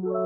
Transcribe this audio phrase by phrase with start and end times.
[0.00, 0.16] Halo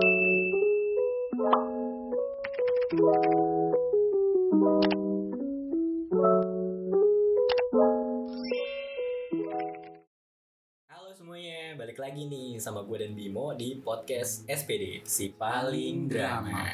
[11.10, 16.70] semuanya, balik lagi nih sama gue dan Bimo di podcast SPD Si Paling Drama.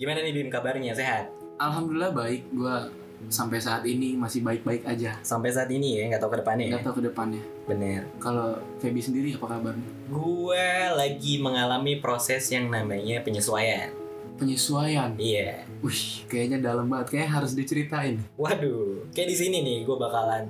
[0.00, 1.28] Gimana nih Bim kabarnya, sehat?
[1.60, 5.16] Alhamdulillah baik, gue sampai saat ini masih baik-baik aja.
[5.24, 6.74] Sampai saat ini ya, nggak tahu ke depannya ya?
[6.78, 7.42] Gak tau ke depannya.
[7.64, 8.02] Bener.
[8.20, 9.88] Kalau Feby sendiri apa kabarnya?
[10.10, 13.90] Gue lagi mengalami proses yang namanya penyesuaian.
[14.36, 15.14] Penyesuaian.
[15.16, 15.64] Iya.
[15.80, 17.14] Wih, kayaknya dalam banget.
[17.14, 18.16] Kayaknya harus diceritain.
[18.34, 20.44] Waduh, kayak di sini nih gue bakalan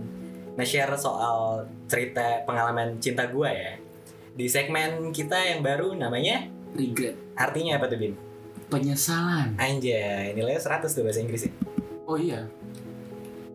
[0.55, 3.73] nge-share soal cerita pengalaman cinta gue ya.
[4.34, 7.15] Di segmen kita yang baru namanya Regret.
[7.39, 8.15] artinya apa tuh Bim?
[8.67, 9.55] Penyesalan.
[9.55, 11.53] Anjay, nilainya 100 tuh bahasa Inggris ya.
[12.05, 12.45] Oh iya.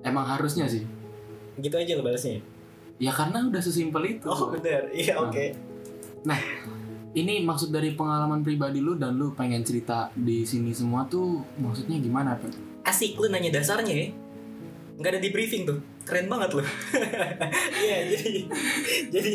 [0.01, 0.83] Emang harusnya sih.
[1.55, 2.39] Gitu aja lo balasnya.
[2.99, 4.27] Ya karena udah sesimpel itu.
[4.27, 5.29] Oh bener, iya Hmm.
[5.29, 5.45] oke.
[7.09, 11.97] Ini maksud dari pengalaman pribadi lu dan lu pengen cerita di sini semua tuh maksudnya
[11.97, 12.53] gimana, Pak?
[12.85, 14.07] Asik lu nanya dasarnya ya.
[14.99, 15.79] Nggak ada di briefing tuh.
[16.05, 16.61] Keren banget lu.
[17.79, 18.33] Iya, jadi
[19.09, 19.31] jadi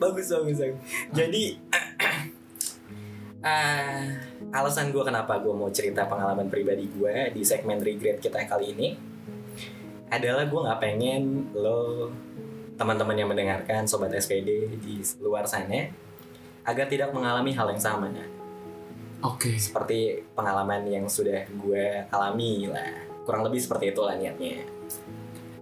[0.00, 0.58] bagus bagus.
[0.58, 0.80] bagus.
[1.12, 1.42] Jadi
[3.44, 4.08] ah,
[4.50, 8.88] alasan gue kenapa gue mau cerita pengalaman pribadi gue di segmen regret kita kali ini
[10.08, 12.08] adalah gue nggak pengen lo
[12.74, 15.86] teman-teman yang mendengarkan sobat SPD di luar sana
[16.64, 18.08] agar tidak mengalami hal yang sama
[19.24, 19.56] Oke.
[19.56, 24.74] seperti pengalaman yang sudah gue alami lah kurang lebih seperti itulah niatnya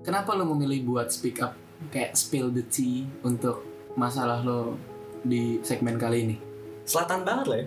[0.03, 1.55] Kenapa lu memilih buat speak up
[1.95, 3.63] kayak spill the tea untuk
[3.95, 4.75] masalah lo
[5.23, 6.37] di segmen kali ini?
[6.85, 7.67] Selatan banget lah ya.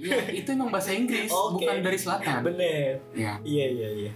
[0.00, 1.60] Ya, itu emang bahasa Inggris, Oke.
[1.60, 2.40] bukan dari selatan.
[2.40, 2.96] bener.
[3.12, 3.36] Ya.
[3.44, 4.12] iya iya iya.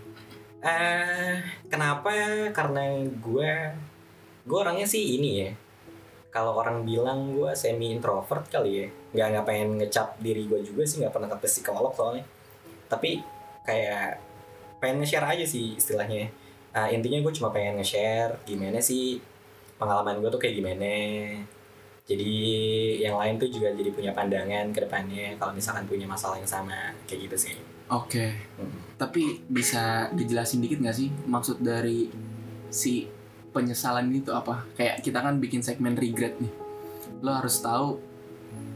[0.65, 1.37] Eh
[1.69, 2.11] kenapa?
[2.57, 3.53] Karena gue
[4.49, 5.51] gue orangnya sih ini ya.
[6.33, 10.85] Kalau orang bilang gue semi introvert kali ya nggak nggak pengen ngecap diri gue juga
[10.85, 12.25] sih nggak pernah ke psikolog soalnya.
[12.89, 13.21] Tapi
[13.65, 14.21] kayak
[14.81, 16.33] pengen nge-share aja sih istilahnya.
[16.73, 19.21] Eh, intinya gue cuma pengen nge-share gimana sih
[19.79, 20.91] pengalaman gue tuh kayak gimana
[22.09, 22.33] jadi
[23.05, 26.97] yang lain tuh juga jadi punya pandangan ke depannya kalau misalkan punya masalah yang sama
[27.05, 27.57] kayak gitu sih
[27.89, 28.37] Oke.
[28.61, 29.01] Hmm.
[29.01, 32.13] Tapi bisa dijelasin dikit nggak sih maksud dari
[32.69, 33.09] si
[33.53, 34.69] penyesalan ini tuh apa?
[34.77, 36.53] Kayak kita kan bikin segmen regret nih.
[37.25, 37.97] Lo harus tahu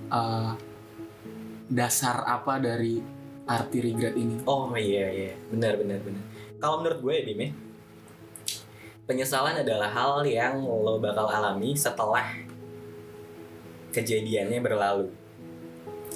[0.08, 0.56] uh,
[1.68, 3.04] dasar apa dari
[3.44, 4.40] arti regret ini.
[4.48, 6.24] Oh iya iya benar benar benar.
[6.56, 7.50] Kalau menurut gue ya Bim ya,
[9.04, 12.24] penyesalan adalah hal yang lo bakal alami setelah
[13.92, 15.08] kejadiannya berlalu.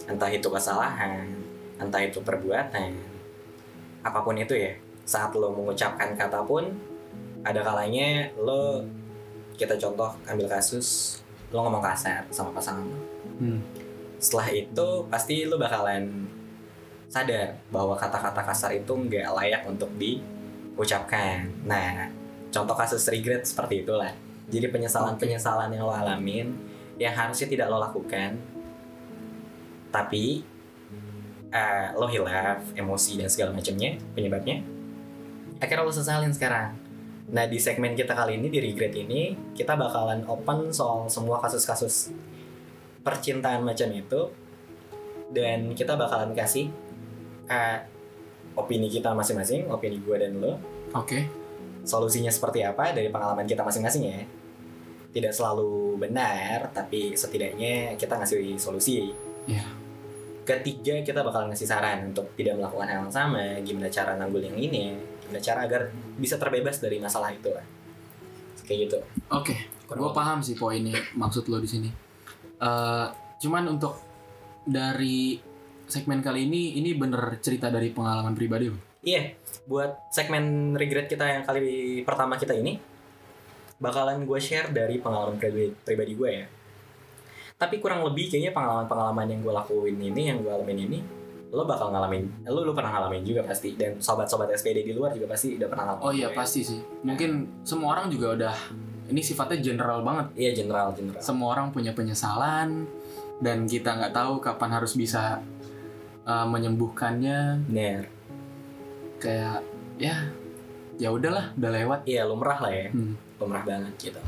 [0.09, 1.29] Entah itu kesalahan,
[1.77, 2.97] entah itu perbuatan,
[4.07, 4.73] apa pun itu ya.
[5.07, 6.67] Saat lo mengucapkan kata pun,
[7.47, 8.83] ada kalanya lo
[9.55, 11.21] kita contoh ambil kasus
[11.55, 13.01] lo ngomong kasar sama pasangan lo.
[13.39, 13.61] Hmm.
[14.19, 16.27] Setelah itu pasti lo bakalan
[17.07, 21.47] sadar bahwa kata-kata kasar itu nggak layak untuk diucapkan.
[21.63, 22.11] Nah,
[22.51, 24.11] contoh kasus regret seperti itulah.
[24.51, 26.55] Jadi penyesalan-penyesalan yang lo alamin
[26.97, 28.37] yang harusnya tidak lo lakukan,
[29.93, 30.45] tapi
[31.53, 34.61] eh, lo hilaf, emosi dan segala macamnya penyebabnya.
[35.61, 36.77] Akhirnya lo sesalin sekarang.
[37.33, 42.15] Nah di segmen kita kali ini di regret ini kita bakalan open soal semua kasus-kasus
[43.03, 44.31] percintaan macam itu
[45.35, 46.71] dan kita bakalan kasih
[47.51, 47.79] eh,
[48.57, 50.57] opini kita masing-masing, opini gue dan lo,
[50.97, 51.29] Oke.
[51.85, 54.23] solusinya seperti apa dari pengalaman kita masing-masing ya.
[55.17, 59.09] Tidak selalu benar, tapi setidaknya kita ngasih solusi.
[59.49, 59.65] Iya.
[60.45, 64.61] Ketiga, kita bakal ngasih saran untuk tidak melakukan hal yang sama, gimana cara nanggul yang
[64.61, 64.93] ini,
[65.25, 65.89] gimana cara agar
[66.21, 67.65] bisa terbebas dari masalah itu lah.
[68.69, 68.99] Kayak gitu.
[69.33, 69.57] Oke.
[69.89, 71.89] Gue paham sih poinnya maksud lo di sini.
[72.61, 73.07] Eh,
[73.41, 73.97] cuman untuk
[74.67, 75.39] dari
[75.87, 78.79] segmen kali ini ini bener cerita dari pengalaman pribadi lo.
[79.07, 79.39] Iya,
[79.71, 82.96] buat segmen regret kita yang kali pertama kita ini
[83.77, 86.47] bakalan gue share dari pengalaman pribadi, pribadi gue ya.
[87.57, 90.99] Tapi kurang lebih kayaknya pengalaman-pengalaman yang gue lakuin ini, yang gue alamin ini,
[91.53, 95.33] lo bakal ngalamin, lo lo pernah ngalamin juga pasti, dan sobat-sobat SPD di luar juga
[95.33, 96.05] pasti udah pernah ngalamin.
[96.05, 96.37] Oh iya ya.
[96.37, 96.81] pasti sih.
[97.05, 98.57] Mungkin semua orang juga udah
[99.09, 100.27] ini sifatnya general banget.
[100.37, 101.21] Iya general general.
[101.23, 102.85] Semua orang punya penyesalan
[103.41, 105.41] dan kita nggak tahu kapan harus bisa
[106.27, 107.65] uh, menyembuhkannya.
[107.71, 108.11] Bener.
[109.23, 109.65] Kayak
[109.97, 110.29] ya
[111.01, 112.01] ya udahlah, udah lewat.
[112.05, 113.17] Iya lumrah lah ya, Hmm.
[113.37, 114.23] Lumrah banget gitu.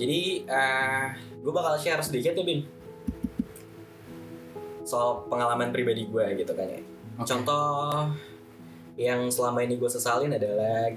[0.00, 1.04] Jadi eh
[1.42, 2.62] gue bakal share sedikit ya Bim
[4.82, 6.80] soal pengalaman pribadi gue gitu kan ya.
[7.20, 7.28] Oke.
[7.28, 8.08] Contoh
[8.98, 10.90] yang selama ini gue sesalin adalah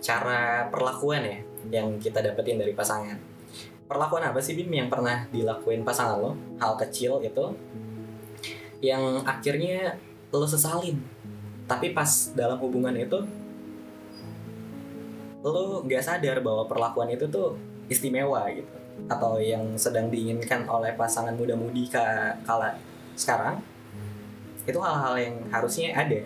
[0.00, 1.38] cara perlakuan ya
[1.68, 3.18] yang kita dapetin dari pasangan.
[3.90, 7.50] perlakuan apa sih Bim yang pernah dilakuin pasangan lo hal kecil itu
[8.78, 9.98] yang akhirnya
[10.30, 11.02] lo sesalin
[11.66, 13.18] tapi pas dalam hubungan itu
[15.40, 17.56] lo nggak sadar bahwa perlakuan itu tuh
[17.88, 18.68] istimewa gitu.
[19.08, 22.76] Atau yang sedang diinginkan oleh pasangan muda-mudi ka- kala
[23.16, 23.60] sekarang
[24.64, 26.20] itu hal-hal yang harusnya ada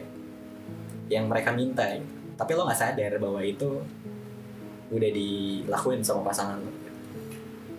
[1.09, 2.07] yang mereka minta gitu.
[2.35, 3.79] tapi lo nggak sadar bahwa itu
[4.91, 6.73] udah dilakuin sama pasangan lo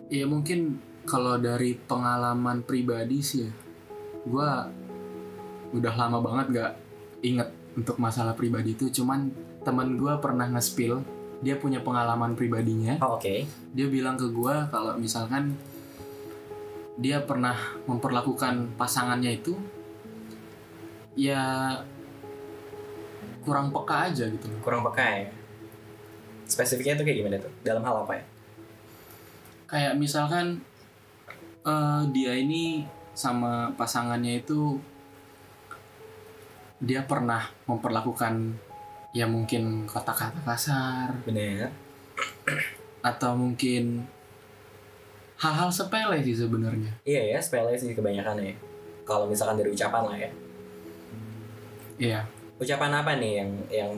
[0.08, 3.52] ya mungkin kalau dari pengalaman pribadi sih ya
[4.26, 4.50] gue
[5.76, 6.74] udah lama banget gak
[7.22, 8.90] inget untuk masalah pribadi itu.
[8.90, 9.30] Cuman
[9.62, 11.04] teman gue pernah nge-spill
[11.46, 12.98] dia punya pengalaman pribadinya.
[13.06, 13.46] Oh, oke.
[13.78, 15.54] Dia bilang ke gue kalau misalkan
[16.98, 17.54] dia pernah
[17.86, 19.54] memperlakukan pasangannya itu
[21.14, 21.78] ya
[23.46, 24.50] kurang peka aja gitu.
[24.66, 25.30] Kurang peka ya?
[26.50, 27.54] Spesifiknya itu kayak gimana tuh?
[27.62, 28.26] Dalam hal apa ya?
[29.70, 30.66] Kayak misalkan
[31.62, 34.82] eh, dia ini sama pasangannya itu
[36.82, 38.58] dia pernah memperlakukan
[39.16, 41.16] ya mungkin kata-kata kasar.
[41.24, 41.72] Bener.
[43.00, 44.04] Atau mungkin
[45.40, 46.92] hal-hal sepele sih sebenarnya.
[47.08, 48.54] Iya ya sepele sih kebanyakan ya.
[49.08, 50.32] Kalau misalkan dari ucapan lah ya.
[51.96, 52.20] Iya.
[52.60, 53.92] Ucapan apa nih yang yang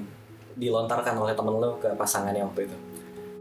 [0.54, 2.78] dilontarkan oleh temen lo ke pasangannya waktu itu?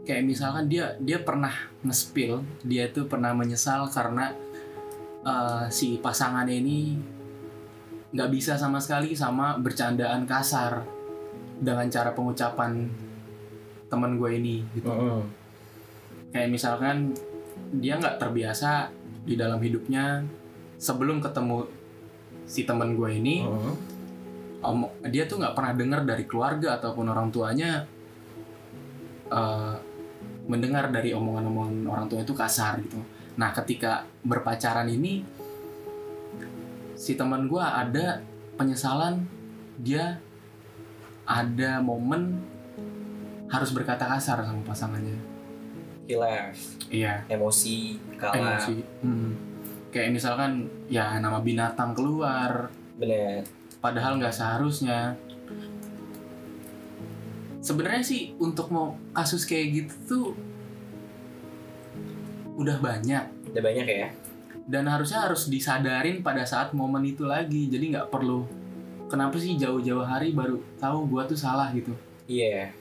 [0.09, 1.53] Kayak misalkan dia dia pernah
[1.85, 4.33] nge-spill dia itu pernah menyesal karena
[5.21, 6.77] eh, si pasangannya ini
[8.17, 10.96] nggak bisa sama sekali sama bercandaan kasar
[11.57, 12.85] dengan cara pengucapan
[13.87, 14.89] teman gue ini gitu
[16.29, 17.15] kayak misalkan
[17.73, 18.91] dia nggak terbiasa
[19.23, 20.21] di dalam hidupnya
[20.75, 21.65] sebelum ketemu
[22.43, 23.73] si teman gue ini Mhm.
[24.59, 27.83] om- dia tuh nggak pernah dengar dari keluarga ataupun orang tuanya
[29.27, 29.75] eh,
[30.47, 32.95] mendengar dari omongan-omongan orang tua itu kasar gitu.
[33.35, 35.19] Nah ketika berpacaran ini
[36.95, 38.23] si teman gue ada
[38.55, 39.27] penyesalan
[39.77, 40.17] dia
[41.27, 42.39] ada momen
[43.51, 45.19] harus berkata kasar sama pasangannya.
[46.07, 46.55] hilaf
[46.87, 47.27] Iya.
[47.27, 48.79] emosi kalah Emosi.
[49.03, 49.35] Hmm.
[49.91, 53.43] Kayak misalkan ya nama binatang keluar, bener
[53.77, 55.13] padahal nggak seharusnya
[57.61, 60.27] sebenarnya sih untuk mau kasus kayak gitu tuh
[62.57, 63.23] udah banyak
[63.53, 64.09] udah banyak ya
[64.67, 68.49] dan harusnya harus disadarin pada saat momen itu lagi jadi nggak perlu
[69.07, 71.91] kenapa sih jauh-jauh hari baru tahu gua tuh salah gitu?
[72.27, 72.71] Iya.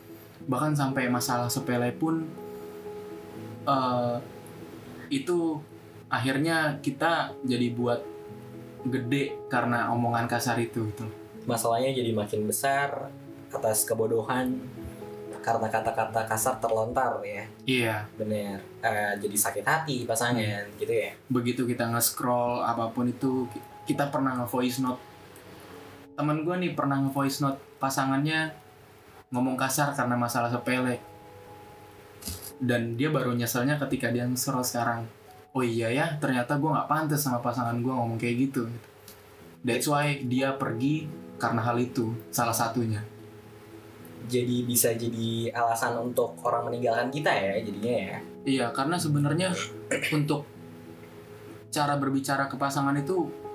[0.47, 2.27] Bahkan sampai masalah sepele pun
[3.67, 4.17] eh,
[5.11, 5.59] itu
[6.11, 8.03] akhirnya kita jadi buat
[8.87, 11.07] gede karena omongan kasar itu gitu.
[11.47, 13.11] Masalahnya jadi makin besar
[13.51, 14.59] atas kebodohan
[15.43, 17.47] karena kata-kata kasar terlontar ya.
[17.67, 17.97] Iya.
[18.19, 18.59] Bener.
[18.83, 21.15] Eh, jadi sakit hati pasangan gitu ya.
[21.31, 24.99] Begitu kita nge-scroll apa pun itu ki- kita pernah nge-voice note
[26.17, 28.51] temen gue nih pernah nge-voice note pasangannya
[29.29, 30.99] ngomong kasar karena masalah sepele.
[32.57, 35.05] Dan dia baru nyeselnya ketika dia nge-scroll sekarang.
[35.53, 38.65] Oh iya ya ternyata gue nggak pantas sama pasangan gue ngomong kayak gitu.
[39.61, 41.05] That's why dia pergi
[41.37, 43.05] karena hal itu salah satunya.
[44.27, 48.19] Jadi bisa jadi alasan untuk orang meninggalkan kita ya jadinya ya?
[48.47, 49.55] Iya, karena sebenarnya
[50.17, 50.49] untuk
[51.71, 53.46] cara berbicara ke pasangan itu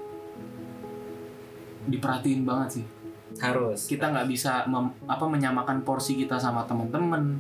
[1.86, 2.86] diperhatiin banget sih.
[3.40, 7.40] harus Kita nggak bisa mem- apa menyamakan porsi kita sama teman-teman.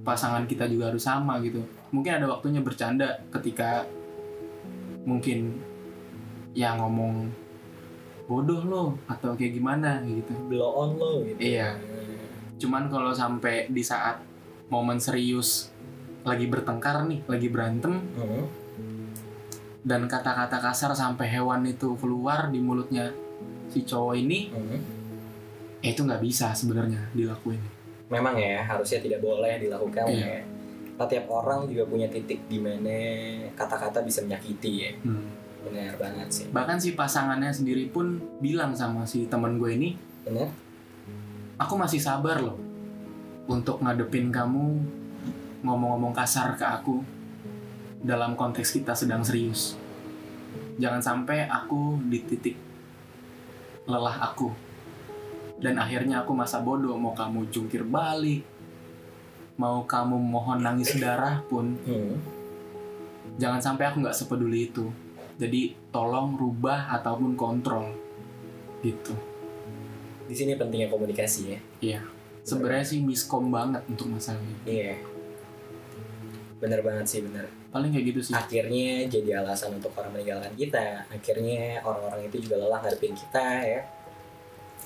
[0.00, 1.58] Pasangan kita juga harus sama gitu.
[1.90, 3.82] Mungkin ada waktunya bercanda ketika
[5.02, 5.58] mungkin
[6.52, 7.30] ya ngomong
[8.26, 10.30] bodoh lo atau kayak gimana gitu.
[10.46, 11.74] blow on lo gitu Iya.
[12.56, 14.22] Cuman kalau sampai di saat
[14.66, 15.70] momen serius
[16.22, 18.42] lagi bertengkar nih, lagi berantem Mhm.
[19.82, 23.14] dan kata-kata kasar sampai hewan itu keluar di mulutnya
[23.68, 24.78] si cowok ini Mhm.
[25.80, 27.60] ya itu nggak bisa sebenarnya dilakuin
[28.06, 30.26] memang ya harusnya tidak boleh dilakukan Iya.
[30.26, 30.40] ya
[30.96, 32.96] Nah, tiap orang juga punya titik di mana
[33.52, 35.28] kata-kata bisa menyakiti ya Hmm.
[35.62, 39.90] benar banget sih bahkan si pasangannya sendiri pun bilang sama si teman gue ini
[40.24, 40.48] benar
[41.56, 42.56] aku masih sabar loh
[43.46, 44.80] untuk ngadepin kamu
[45.60, 47.04] ngomong-ngomong kasar ke aku
[48.00, 49.76] dalam konteks kita sedang serius
[50.76, 52.56] jangan sampai aku di titik
[53.86, 54.52] lelah aku.
[55.56, 58.44] Dan akhirnya aku masa bodoh mau kamu jungkir balik
[59.56, 61.76] mau kamu mohon nangis darah pun.
[61.84, 62.16] Hmm.
[63.36, 64.88] jangan sampai aku nggak sepeduli itu.
[65.36, 67.92] Jadi tolong rubah ataupun kontrol
[68.80, 69.12] gitu.
[70.24, 71.58] Di sini pentingnya komunikasi ya.
[72.44, 74.56] Sebenarnya sih miskom banget untuk masalah ini.
[74.64, 74.96] Iya.
[76.60, 78.32] Benar banget sih benar paling kayak gitu sih.
[78.32, 81.04] Akhirnya jadi alasan untuk orang meninggalkan kita.
[81.12, 83.80] Akhirnya orang-orang itu juga lelah ngadepin kita ya.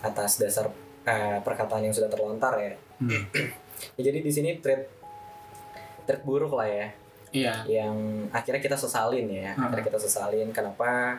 [0.03, 0.67] Atas dasar
[1.07, 2.75] eh, perkataan yang sudah terlontar ya.
[2.99, 3.25] Hmm.
[3.97, 4.93] Ya, jadi di sini treat
[6.05, 6.93] treat buruk lah ya.
[7.33, 7.55] Iya.
[7.65, 7.97] Yang
[8.29, 9.57] akhirnya kita sesalin ya.
[9.57, 9.73] Hmm.
[9.73, 11.17] akhirnya kita sesalin kenapa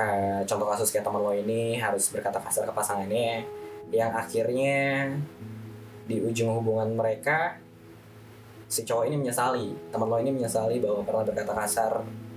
[0.00, 3.44] eh, contoh kasus kayak teman lo ini harus berkata kasar ke pasangannya.
[3.92, 4.76] Yang akhirnya
[6.08, 7.60] di ujung hubungan mereka
[8.66, 11.92] si cowok ini menyesali teman lo ini menyesali bahwa pernah berkata kasar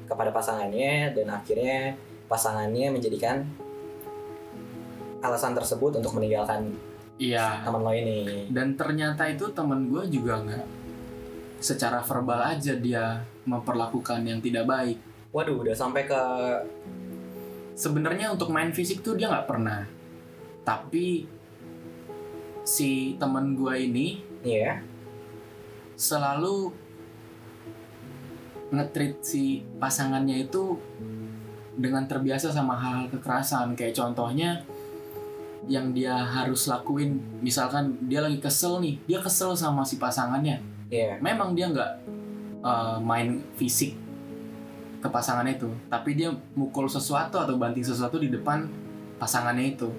[0.06, 1.98] kepada pasangannya dan akhirnya
[2.30, 3.46] pasangannya menjadikan
[5.20, 6.74] alasan tersebut untuk meninggalkan
[7.18, 7.62] iya.
[7.66, 8.48] teman lo ini.
[8.50, 10.66] Dan ternyata itu temen gue juga nggak
[11.60, 14.98] secara verbal aja dia memperlakukan yang tidak baik.
[15.34, 16.22] Waduh udah sampai ke
[17.76, 19.84] sebenarnya untuk main fisik tuh dia nggak pernah.
[20.64, 21.26] Tapi
[22.64, 24.08] si teman gue ini
[24.46, 24.78] ya
[26.00, 26.72] selalu
[28.72, 30.80] ngetrit si pasangannya itu
[31.76, 33.76] dengan terbiasa sama hal kekerasan.
[33.76, 34.64] Kayak contohnya
[35.68, 40.64] yang dia harus lakuin misalkan dia lagi kesel nih dia kesel sama si pasangannya.
[40.88, 41.92] Ya memang dia nggak
[42.64, 44.00] uh, main fisik
[45.00, 48.72] ke pasangannya itu tapi dia mukul sesuatu atau banting sesuatu di depan
[49.20, 49.92] pasangannya itu.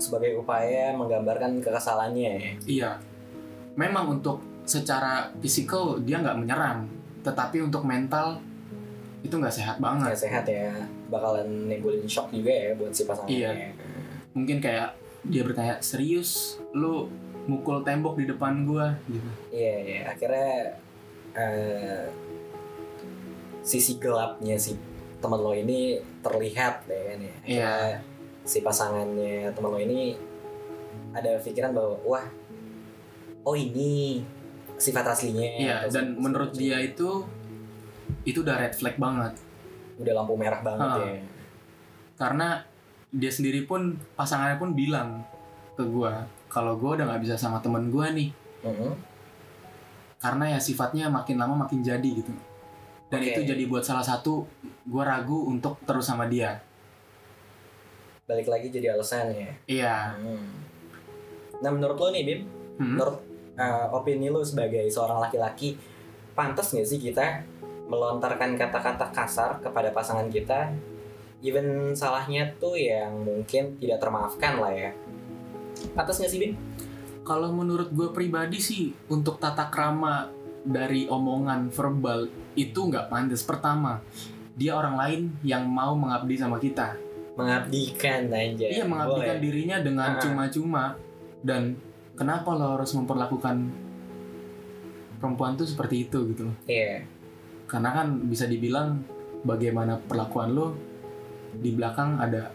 [0.00, 2.52] Sebagai upaya menggambarkan kekesalannya ya.
[2.66, 2.90] Iya.
[3.78, 6.88] Memang untuk secara fisikal dia nggak menyerang
[7.24, 8.40] tetapi untuk mental
[9.24, 10.12] itu nggak sehat banget.
[10.12, 10.72] Nggak sehat ya
[11.08, 13.32] bakalan nimbulin shock juga ya buat si pasangannya.
[13.32, 13.52] Iya.
[14.34, 16.60] mungkin kayak dia bertanya serius?
[16.76, 17.08] Lu
[17.48, 18.92] mukul tembok di depan gua?
[19.08, 19.30] Gitu.
[19.48, 20.00] Iya iya.
[20.12, 20.52] Akhirnya
[21.32, 22.04] eh,
[23.64, 24.76] sisi gelapnya si
[25.24, 27.36] teman lo ini terlihat deh kan ya.
[27.48, 27.72] Iya.
[28.44, 30.12] Si pasangannya teman lo ini
[31.16, 32.26] ada pikiran bahwa wah
[33.48, 34.20] oh ini
[34.84, 37.08] sifat aslinya iya dan sifat- menurut sifat- dia itu
[38.22, 39.32] itu udah red flag banget
[39.96, 40.98] udah lampu merah banget Ah.
[41.00, 41.22] ya
[42.14, 42.48] karena
[43.10, 43.80] dia sendiri pun
[44.12, 45.22] pasangannya pun bilang
[45.72, 48.90] ke gua kalau gua udah nggak bisa sama temen gua nih Mhm.
[50.18, 52.32] karena ya sifatnya makin lama makin jadi gitu
[53.06, 53.30] dan Oke.
[53.30, 54.46] itu jadi buat salah satu
[54.84, 56.58] gua ragu untuk terus sama dia
[58.24, 60.48] balik lagi jadi alasan ya iya Hmm.
[61.60, 62.40] nah menurut lo nih Bim
[62.74, 62.96] Hmm.
[62.96, 63.18] menurut
[63.58, 65.78] uh, opini lu sebagai seorang laki-laki
[66.34, 67.42] pantas nggak sih kita
[67.86, 70.72] melontarkan kata-kata kasar kepada pasangan kita
[71.44, 74.90] even salahnya tuh yang mungkin tidak termaafkan lah ya
[75.92, 76.52] pantas nggak sih Bin?
[77.24, 80.28] Kalau menurut gue pribadi sih untuk tata krama
[80.64, 83.40] dari omongan verbal itu nggak pantas.
[83.40, 84.00] Pertama,
[84.52, 87.00] dia orang lain yang mau mengabdi sama kita.
[87.34, 89.42] mengabdikan aja Iya mengabdikan Boleh.
[89.42, 90.94] dirinya dengan cuma-cuma
[91.42, 91.74] dan
[92.14, 93.56] kenapa lo harus memperlakukan
[95.16, 96.56] perempuan tuh seperti itu gitu loh.
[96.64, 97.02] iya
[97.64, 99.00] Karena kan bisa dibilang
[99.40, 100.76] bagaimana perlakuan lo
[101.50, 102.52] di belakang ada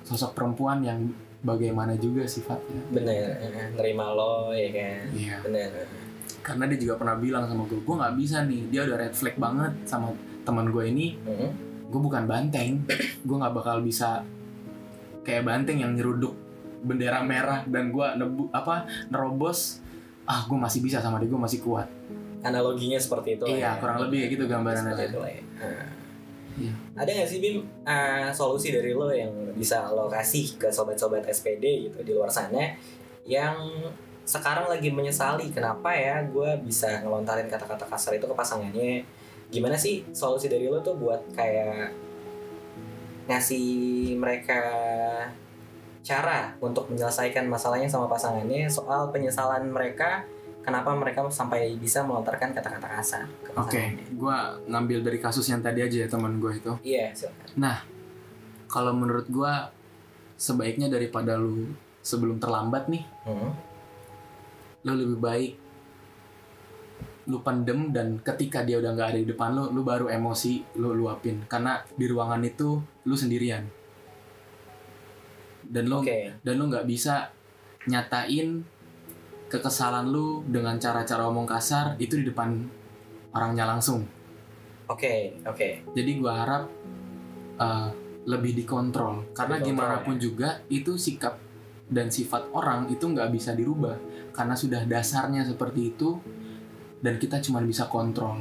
[0.00, 2.80] sosok perempuan yang bagaimana juga sifatnya.
[2.88, 3.36] bener
[3.74, 5.36] nerima lo ya kan Iya.
[5.40, 5.70] bener
[6.40, 9.36] karena dia juga pernah bilang sama gue gue nggak bisa nih dia udah red flag
[9.36, 11.48] banget sama teman gue ini Mhm.
[11.86, 12.80] gue bukan banteng
[13.20, 14.24] gue nggak bakal bisa
[15.20, 16.32] kayak banteng yang nyeruduk
[16.80, 19.84] bendera merah dan gue nebu apa nerobos
[20.24, 21.88] ah gue masih bisa sama dia gue masih kuat
[22.40, 23.80] analoginya seperti itu iya ya.
[23.80, 25.42] kurang lebih gitu gambaran Seperti aja itu lah ya.
[25.60, 25.88] Nah.
[26.60, 26.74] Iya.
[26.92, 27.56] Ada nggak sih Bim
[27.86, 32.74] uh, solusi dari lo yang bisa lo kasih ke sobat-sobat SPD gitu di luar sana
[33.24, 33.56] yang
[34.26, 39.02] sekarang lagi menyesali kenapa ya gue bisa ngelontarin kata-kata kasar itu ke pasangannya
[39.48, 41.90] gimana sih solusi dari lo tuh buat kayak
[43.26, 43.66] ngasih
[44.18, 44.62] mereka
[46.00, 50.24] cara untuk menyelesaikan masalahnya sama pasangannya soal penyesalan mereka
[50.64, 54.36] kenapa mereka sampai bisa melontarkan kata-kata kasar ke oke pasangannya gue
[54.68, 56.72] ngambil dari kasus yang tadi aja ya teman gue itu.
[56.84, 57.48] Iya silakan.
[58.70, 59.52] Kalau menurut gue
[60.40, 63.52] sebaiknya daripada lu sebelum terlambat nih Hmm.
[64.88, 65.52] lu lebih baik
[67.28, 70.96] lu pendem dan ketika dia udah nggak ada di depan lu lu baru emosi lu
[70.96, 71.44] luapin.
[71.44, 73.79] Karena di ruangan itu lu sendirian
[75.70, 77.30] dan lu Oke, dan lu nggak bisa
[77.86, 78.66] nyatain
[79.46, 82.58] kekesalan lu dengan cara-cara omong kasar itu di depan
[83.30, 84.02] orangnya langsung
[84.90, 85.68] oke, oke.
[85.94, 86.64] jadi gua harap
[87.58, 87.88] uh,
[88.26, 90.20] lebih dikontrol karena Dikontrol, gimana pun ya.
[90.20, 91.38] juga itu sikap
[91.90, 93.98] dan sifat orang itu nggak bisa dirubah
[94.30, 96.18] karena sudah dasarnya seperti itu
[97.02, 98.38] dan kita cuma bisa kontrol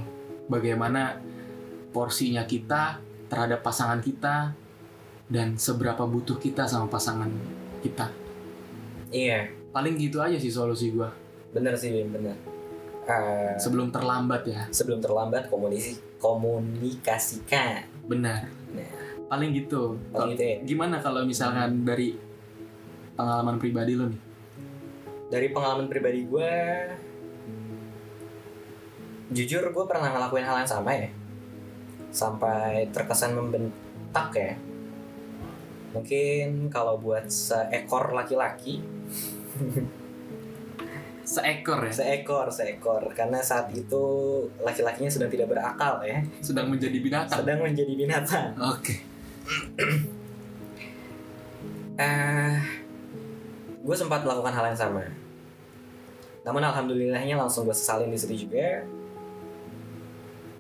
[0.52, 1.18] bagaimana
[1.90, 4.54] porsinya kita terhadap pasangan kita
[5.30, 7.30] dan seberapa butuh kita sama pasangan
[7.86, 8.10] kita.
[9.14, 11.14] Iya, paling gitu aja sih solusi gua.
[11.54, 12.34] Bener sih bener.
[13.10, 14.62] Eh, sebelum terlambat ya.
[14.70, 17.86] sebelum terlambat komunikasi komunikasikan.
[18.10, 18.50] Benar.
[18.74, 18.98] Nah.
[19.30, 19.98] paling gitu.
[20.10, 20.58] Paling gitu ya.
[20.66, 22.18] gimana kalau misalkan dari
[23.14, 24.22] pengalaman pribadi lo nih?
[25.30, 26.54] Dari pengalaman pribadi gue
[29.30, 31.10] jujur gue pernah ngelakuin hal yang sama ya.
[32.10, 34.58] Sampai terkesan membentak ya
[35.90, 38.84] mungkin kalau buat seekor laki-laki
[41.30, 41.94] seekor ya?
[41.94, 43.04] Seekor seekor.
[43.14, 44.04] Karena saat itu
[44.66, 46.26] laki-lakinya sedang tidak berakal ya.
[46.42, 47.38] Sedang menjadi binatang?
[47.46, 48.50] Sedang menjadi binatang.
[48.58, 48.96] Oke.
[52.00, 52.56] Eh
[53.84, 55.04] gue sempat melakukan hal yang sama.
[56.48, 58.88] Namun alhamdulillahnya langsung gue sesalin di situ juga.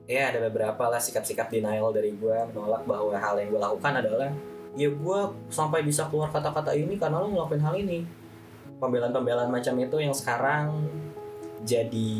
[0.03, 4.27] Ya ada beberapa lah sikap-sikap denial dari gue menolak bahwa hal yang gue lakukan adalah
[4.77, 8.05] ya gue sampai bisa keluar kata-kata ini karena lo ngelakuin hal ini.
[8.79, 10.88] Pembelaan-pembelaan macam itu yang sekarang
[11.67, 12.15] jadi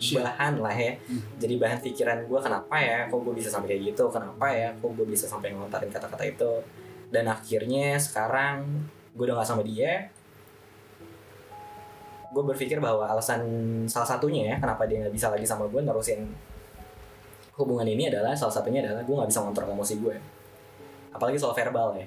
[0.00, 0.16] Shit.
[0.16, 0.96] bahan lah ya.
[0.96, 1.20] Hmm.
[1.36, 4.08] jadi bahan pikiran gue kenapa ya kok gue bisa sampai kayak gitu?
[4.08, 6.52] Kenapa ya kok gue bisa sampai ngelontarin kata-kata itu?
[7.12, 10.08] Dan akhirnya sekarang gue udah gak sama dia
[12.30, 13.42] gue berpikir bahwa alasan
[13.90, 16.30] salah satunya ya kenapa dia nggak bisa lagi sama gue nerusin
[17.58, 20.16] hubungan ini adalah salah satunya adalah gue nggak bisa ngontrol emosi gue
[21.10, 22.06] apalagi soal verbal ya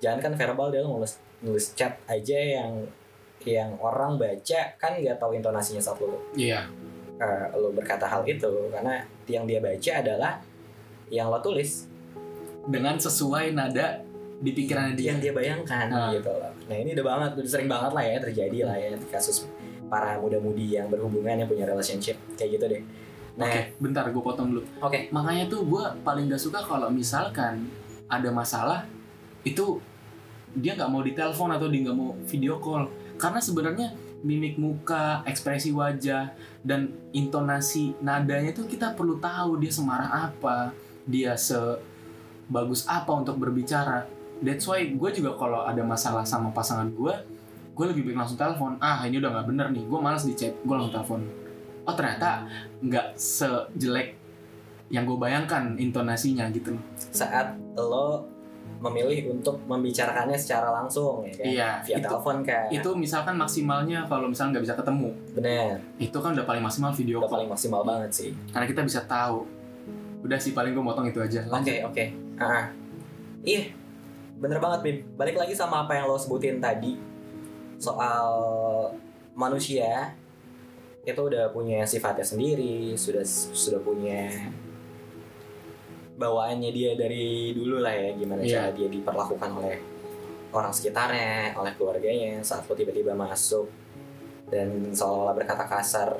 [0.00, 2.72] jangan kan verbal dia nulis nulis chat aja yang
[3.40, 6.68] yang orang baca kan nggak tahu intonasinya saat lo iya
[7.16, 10.32] eh, lo berkata hal itu karena yang dia baca adalah
[11.08, 11.88] yang lo tulis
[12.68, 14.04] dengan sesuai nada
[14.40, 16.08] di pikirannya dia yang dia bayangkan Nah.
[16.12, 16.48] gitu loh.
[16.64, 19.44] Nah ini udah banget, udah sering banget lah ya terjadi lah ya di kasus
[19.84, 22.80] para muda-mudi yang berhubungan yang punya relationship kayak gitu deh.
[23.36, 24.62] Nah, Oke, bentar gue potong dulu.
[24.80, 27.68] oke, Makanya tuh gue paling gak suka kalau misalkan
[28.10, 28.84] ada masalah
[29.46, 29.80] itu
[30.52, 33.88] dia nggak mau ditelepon atau dia nggak mau video call karena sebenarnya
[34.20, 40.76] mimik muka, ekspresi wajah dan intonasi nadanya tuh kita perlu tahu dia semarah apa,
[41.08, 44.04] dia sebagus apa untuk berbicara.
[44.40, 47.14] That's why gue juga kalau ada masalah sama pasangan gue,
[47.72, 48.76] gue lebih baik langsung telepon.
[48.80, 51.20] Ah ini udah nggak bener nih, gue malas di chat, gue langsung telepon.
[51.88, 52.44] Oh ternyata
[52.84, 54.19] nggak sejelek
[54.90, 58.26] yang gue bayangkan intonasinya gitu saat lo
[58.80, 64.02] memilih untuk membicarakannya secara langsung ya kan, Iya, via itu- telepon kan, Itu misalkan maksimalnya
[64.04, 67.36] kalau misalnya nggak bisa ketemu, bener, itu kan udah paling maksimal video udah call.
[67.36, 68.30] paling maksimal banget sih.
[68.48, 69.44] Karena kita bisa tahu.
[70.20, 71.44] Udah sih paling gue motong itu aja.
[71.46, 72.04] Oke oke,
[72.36, 72.72] Ah,
[73.42, 73.68] iya,
[74.36, 74.96] bener banget Bim.
[75.14, 76.96] Balik lagi sama apa yang lo sebutin tadi
[77.76, 78.32] soal
[79.32, 80.16] manusia
[81.02, 84.24] itu udah punya sifatnya sendiri, sudah sudah punya
[86.20, 88.68] bawaannya dia dari dulu lah ya gimana Iya.
[88.68, 89.76] cara dia diperlakukan oleh
[90.52, 93.70] orang sekitarnya, oleh keluarganya saat lo tiba-tiba masuk
[94.52, 96.12] dan seolah-olah berkata kasar,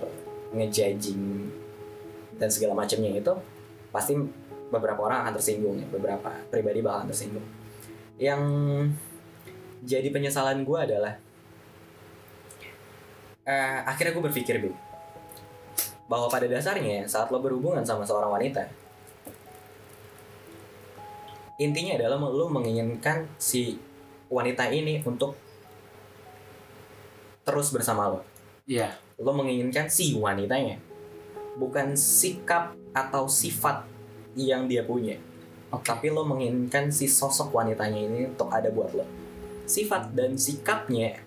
[0.57, 1.51] ngejudging
[2.41, 3.35] dan segala macamnya itu
[3.93, 4.17] pasti
[4.71, 7.45] beberapa orang akan tersinggung ya, beberapa pribadi bakalan tersinggung.
[8.17, 8.43] Yang
[9.85, 11.19] jadi penyesalan gue adalah
[13.45, 14.73] eh, akhirnya gue berpikir Bim
[16.07, 18.63] bahwa pada dasarnya saat lo berhubungan sama seorang wanita
[21.61, 23.77] intinya adalah lo menginginkan si
[24.33, 25.37] wanita ini untuk
[27.45, 28.25] terus bersama lo.
[28.65, 28.97] Iya.
[29.21, 30.81] lo menginginkan si wanitanya
[31.61, 33.85] bukan sikap atau sifat
[34.33, 35.21] yang dia punya.
[35.69, 35.85] Oke.
[35.85, 39.05] tapi lo menginginkan si sosok wanitanya ini untuk ada buat lo.
[39.69, 41.21] Sifat dan sikapnya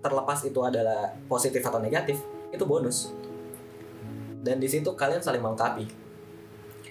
[0.00, 2.16] terlepas itu adalah positif atau negatif
[2.48, 3.12] itu bonus.
[4.40, 6.07] Dan di situ kalian saling melengkapi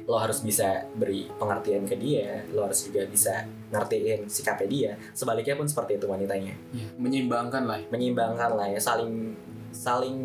[0.08, 5.54] lo harus bisa beri pengertian ke dia lo harus juga bisa ngertiin sikapnya dia sebaliknya
[5.54, 7.78] pun seperti itu wanitanya Iya, menyeimbangkan lah.
[7.78, 7.88] ya.
[7.90, 9.36] menyeimbangkan lah ya saling
[9.70, 10.16] saling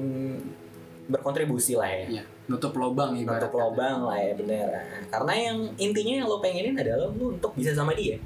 [1.05, 3.43] berkontribusi lah ya Iya, nutup lobang ibaratnya.
[3.43, 4.69] nutup lobang lah ya bener
[5.09, 8.17] karena yang intinya yang lo pengenin adalah lo untuk bisa sama dia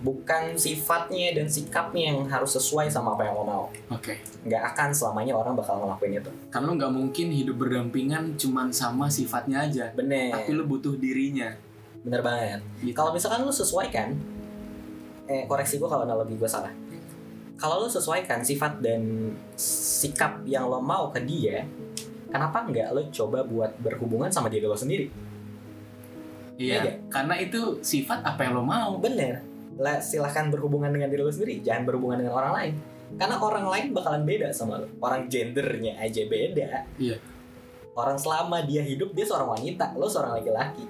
[0.00, 4.16] bukan sifatnya dan sikapnya yang harus sesuai sama apa yang lo mau Oke.
[4.42, 9.06] nggak akan selamanya orang bakal ngelakuin itu Karena lo nggak mungkin hidup berdampingan cuman sama
[9.06, 9.92] sifatnya aja.
[9.92, 11.52] bener Tapi lo butuh dirinya.
[12.00, 12.92] bener banget Gitu.
[12.92, 14.16] kalau misalkan lo sesuaikan
[15.26, 16.72] eh koreksi gue kalau analogi gue salah
[17.54, 21.68] kalau lo sesuaikan sifat dan sikap yang lo mau ke dia
[22.26, 25.12] kenapa nggak lo coba buat berhubungan sama diri lo sendiri
[26.56, 26.92] Iya, Iya.
[27.08, 28.96] karena itu sifat apa yang lo mau.
[28.96, 29.40] bener
[29.80, 32.74] lah silahkan berhubungan dengan diri lo sendiri jangan berhubungan dengan orang lain.
[33.16, 36.68] Karena orang lain bakalan beda sama lo orang gendernya aja beda.
[37.00, 37.16] Iya.
[37.90, 40.84] orang selama dia hidup dia seorang wanita lo seorang laki-laki.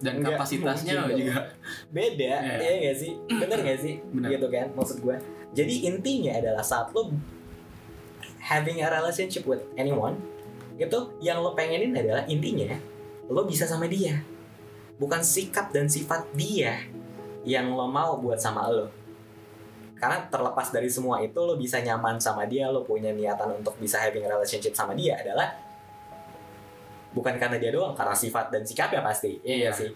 [0.00, 1.36] Dan Nggak kapasitasnya mungkin juga.
[1.92, 2.56] beda Iya.
[2.56, 3.12] iya gak sih?
[3.28, 3.94] Bener gak sih?
[4.10, 4.28] Bener.
[4.32, 5.16] gitu kan maksud gue
[5.52, 7.12] jadi intinya adalah saat lo
[8.40, 10.16] having a relationship with anyone
[10.80, 12.74] itu yang lo pengenin adalah intinya
[13.30, 14.24] lo bisa sama dia.
[14.98, 16.90] Bukan sikap dan sifat dia
[17.42, 18.88] yang lo mau buat sama lo.
[19.96, 24.00] Karena terlepas dari semua itu lo bisa nyaman sama dia lo punya niatan untuk bisa
[24.00, 25.52] having relationship sama dia adalah
[27.10, 29.70] bukan karena dia doang karena sifat dan sikapnya pasti iya Iya.
[29.74, 29.90] sih.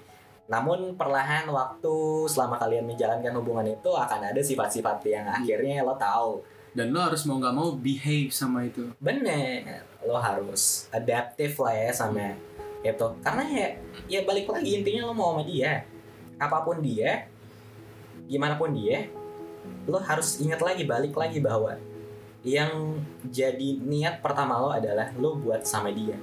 [0.45, 1.95] Namun perlahan waktu
[2.29, 6.45] selama kalian menjalankan hubungan itu akan ada sifat-sifat yang akhirnya lo tahu.
[6.75, 8.93] Dan lo harus mau nggak mau behave sama itu.
[9.01, 12.37] Bener lo harus adaptif lah ya sama
[12.85, 13.07] itu.
[13.25, 13.69] Karena ya
[14.05, 15.81] ya balik lagi intinya lo mau sama dia.
[16.37, 17.25] Apa pun dia
[18.29, 19.09] gimana pun dia
[19.89, 21.77] lo harus ingat lagi balik lagi bahwa
[22.45, 26.21] yang jadi niat pertama lo adalah lo buat sama dia.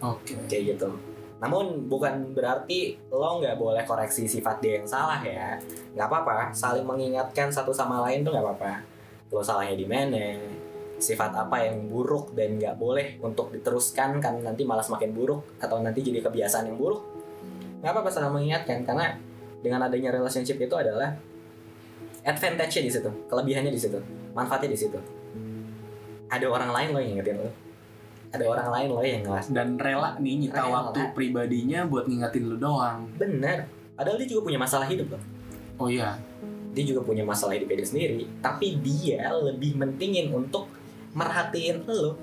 [0.00, 0.32] Oke.
[0.48, 0.96] Kayak gitu.
[1.40, 5.60] Namun bukan berarti lo nggak boleh koreksi sifat dia yang salah ya.
[5.92, 6.36] Nggak apa-apa.
[6.56, 8.72] Saling mengingatkan satu sama lain tuh nggak apa-apa.
[9.28, 10.40] Lo salahnya di mana
[11.00, 15.80] sifat apa yang buruk dan nggak boleh untuk diteruskan kan nanti malah semakin buruk atau
[15.80, 17.00] nanti jadi kebiasaan yang buruk
[17.80, 18.88] nggak apa-apa saling mengingatkan.
[18.88, 19.16] Karena
[19.60, 21.16] dengan adanya relationship itu adalah
[22.24, 23.98] advantage-nya di situ kelebihannya di situ
[24.36, 24.98] manfaatnya di situ
[26.30, 27.50] ada orang lain lo yang ingetin lo
[28.30, 30.70] ada orang lain lo yang ngelas dan rela nih nyita Rela.
[30.70, 33.66] waktu pribadinya buat ngingetin lo doang Bener.
[33.98, 35.22] Padahal dia juga punya masalah hidup loh.
[35.76, 36.16] oh iya
[36.72, 38.24] Dia juga punya masalah hidup dia sendiri.
[38.38, 40.70] Tapi dia lebih mentingin untuk
[41.12, 42.14] merhatiin lo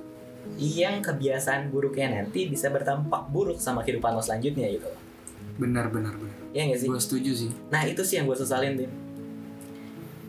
[0.56, 4.88] yang kebiasaan buruknya nanti bisa berdampak buruk sama kehidupan lo selanjutnya gitu.
[5.60, 6.88] benar benar benar Iya gak sih?
[6.88, 7.50] gue setuju sih.
[7.68, 8.92] Nah itu sih yang gue sesalin Tim.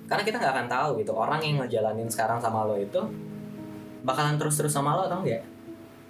[0.04, 2.96] Karena kita nggak akan tahu gitu orang yang ngejalanin sekarang sama lo itu
[4.00, 5.44] bakalan terus-terus sama lo atau enggak.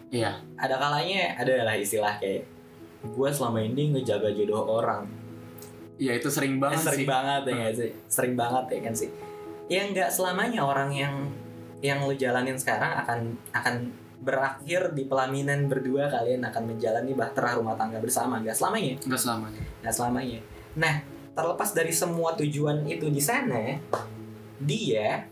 [0.08, 0.38] iya.
[0.54, 2.46] Ada kalanya ada lah istilah kayak
[3.00, 5.04] gue selama ini ngejaga jodoh orang.
[5.98, 7.08] Iya itu sering Eh, banget sering sih.
[7.08, 7.90] banget ya nggak sih?
[8.06, 9.10] Sering banget ya kan sih?
[9.66, 11.14] Ya nggak selamanya orang yang
[11.78, 13.18] yang lu jalanin sekarang akan
[13.52, 13.74] akan
[14.18, 18.42] berakhir di pelaminan berdua kalian akan menjalani bahtera rumah tangga bersama.
[18.42, 18.94] Nggak selamanya?
[19.06, 19.62] Nggak selamanya.
[19.82, 20.40] Nggak selamanya.
[20.74, 20.94] Nah
[21.38, 23.78] terlepas dari semua tujuan itu di sana
[24.58, 25.30] dia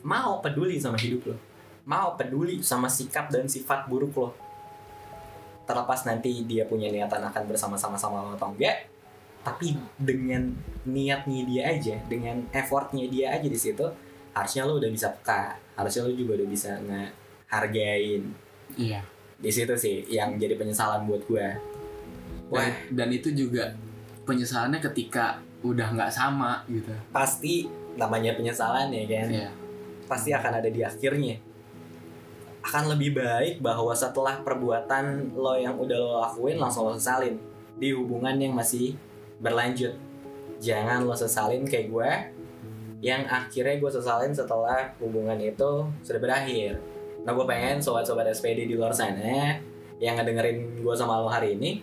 [0.00, 1.36] mau peduli sama hidup lo.
[1.84, 4.30] Mau peduli sama sikap dan sifat buruk lo.
[5.68, 8.92] Terlepas nanti dia punya niatan akan bersama-sama sama lo atau enggak
[9.42, 10.54] tapi dengan
[10.86, 13.82] niatnya dia aja dengan effortnya dia aja di situ
[14.32, 15.58] harusnya lo udah bisa peka.
[15.76, 16.78] Harusnya lo juga udah bisa
[17.52, 18.32] ngehargain
[18.80, 19.04] iya.
[19.42, 21.48] Di situ sih yang jadi penyesalan buat gue
[22.48, 23.76] wah dan, dan itu juga
[24.24, 26.90] penyesalannya ketika udah nggak sama gitu.
[27.14, 29.28] Pasti namanya penyesalan ya kan?
[29.30, 29.50] Iya.
[30.06, 31.38] Pasti akan ada di akhirnya.
[32.62, 37.38] Akan lebih baik bahwa setelah perbuatan lo yang udah lo lakuin langsung lo sesalin.
[37.78, 38.94] Di hubungan yang masih
[39.42, 39.94] berlanjut.
[40.62, 42.10] Jangan lo sesalin kayak gue
[43.02, 46.78] yang akhirnya gue sesalin setelah hubungan itu sudah berakhir
[47.22, 49.58] nah gue pengen sobat-sobat SPD di luar sana
[50.02, 51.78] yang ngedengerin gue sama lo hari ini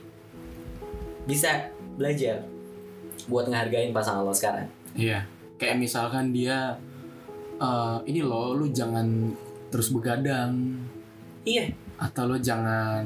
[1.23, 2.43] bisa belajar
[3.29, 4.67] buat ngehargain pasangan lo sekarang.
[4.97, 5.23] Iya.
[5.59, 6.75] Kayak misalkan dia
[7.59, 9.31] eh, ini loh lu jangan
[9.69, 10.79] terus begadang.
[11.45, 11.71] Iya.
[12.01, 13.05] Atau lu jangan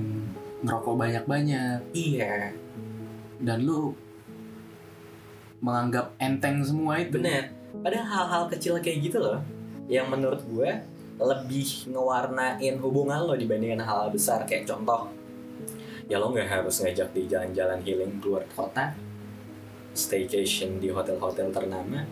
[0.63, 1.91] ngerokok banyak-banyak.
[1.91, 2.55] Iya.
[3.43, 3.91] Dan lu
[5.59, 7.19] menganggap enteng semua itu.
[7.19, 7.51] Bener.
[7.73, 9.41] Padahal hal-hal kecil kayak gitu loh,
[9.89, 10.69] yang menurut gue
[11.23, 15.07] lebih ngewarnain hubungan lo dibandingkan hal, -hal besar kayak contoh.
[16.11, 18.91] Ya lo nggak harus ngajak di jalan-jalan healing keluar kota,
[19.95, 22.03] staycation di hotel-hotel ternama,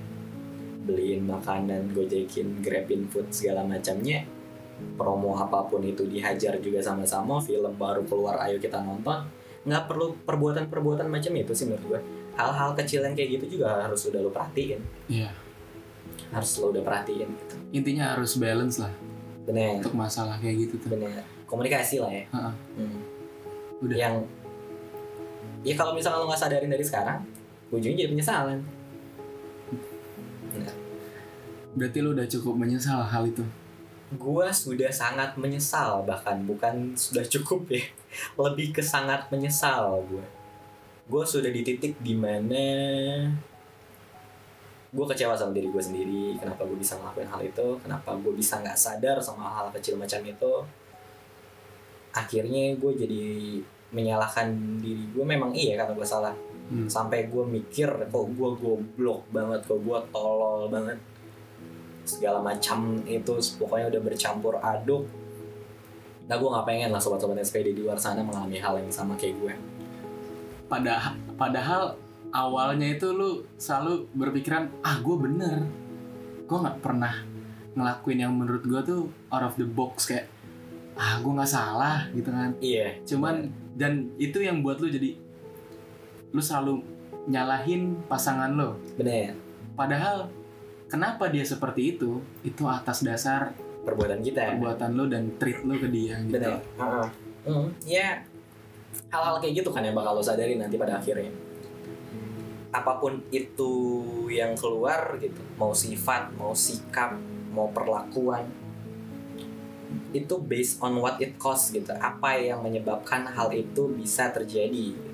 [0.88, 4.24] beliin makanan, gojekin, grabin food segala macamnya,
[4.96, 9.28] promo apa pun itu dihajar juga sama-sama, film baru keluar ayo kita nonton.
[9.68, 12.00] Nggak perlu perbuatan-perbuatan macam itu sih menurut gue.
[12.40, 14.80] Hal-hal kecil yang kayak gitu juga harus udah lo perhatiin
[15.12, 15.36] iya
[16.32, 17.56] harus lo udah perhatiin gitu.
[17.76, 18.92] intinya harus balance lah
[19.52, 21.28] Bener, untuk masalah kayak gitu tuh bener.
[21.44, 22.24] Komunikasi lah ya.
[22.32, 22.52] Ha-ha.
[22.80, 23.00] Hmm.
[23.84, 23.96] Udah.
[24.00, 24.16] Yang
[25.68, 27.20] ya kalau misalnya lo nggak sadarin dari sekarang,
[27.68, 28.60] ujungnya jadi penyesalan.
[31.72, 33.44] berarti lu udah cukup menyesal hal itu
[34.12, 37.80] Gua sudah sangat menyesal bahkan bukan sudah cukup ya,
[38.36, 40.26] lebih ke sangat menyesal gua.
[41.08, 42.68] Gua sudah di titik di mana
[44.92, 48.60] gue kecewa sama diri gue sendiri kenapa gue bisa ngelakuin hal itu kenapa gue bisa
[48.60, 50.54] nggak sadar sama hal kecil macam itu.
[52.12, 53.24] Akhirnya gue jadi
[53.96, 54.52] menyalahkan
[54.84, 56.36] diri gue memang iya karena gue salah.
[56.72, 56.88] Hmm.
[56.88, 61.00] sampai gue mikir kok gue goblok banget kok gue tolol banget.
[62.08, 65.04] Segala macam itu pokoknya udah bercampur aduk.
[66.32, 69.36] Nah gue nggak pengen lah sobat-sobat SPD di luar sana mengalami hal yang sama kayak
[69.40, 69.54] gue.
[70.72, 72.00] Padahal, padahal
[72.32, 75.68] awalnya itu lu selalu berpikiran ah gue bener.
[76.48, 77.14] Gue nggak pernah
[77.76, 80.28] ngelakuin yang menurut gue tuh out of the box kayak
[80.96, 82.56] ah gue nggak salah gitu kan.
[82.60, 83.00] Iya.
[83.08, 85.16] Cuman dan itu yang buat lu jadi
[86.32, 86.84] lu selalu
[87.28, 89.36] nyalahin pasangan lo bener.
[89.76, 90.32] Padahal
[90.88, 92.20] kenapa dia seperti itu?
[92.44, 94.56] Itu atas dasar perbuatan kita.
[94.56, 96.40] perbuatan lo dan treat lo ke dia gitu.
[96.40, 96.60] Bener.
[96.80, 97.08] Heeh.
[97.42, 98.22] Hmm, ya
[99.10, 101.51] hal-hal kayak gitu kan yang bakal lo sadari nanti pada akhirnya
[102.72, 103.74] apa pun itu
[104.32, 107.20] yang keluar gitu mau sifat mau sikap
[107.52, 108.48] mau perlakuan
[110.16, 115.12] itu based on what it cost gitu apa yang menyebabkan hal itu bisa terjadi gitu.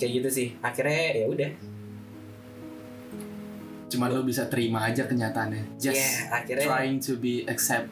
[0.00, 1.50] kayak gitu sih akhirnya ya udah
[3.90, 7.90] cuman lo bisa terima aja kenyataannya just ya akhirnya trying to be accept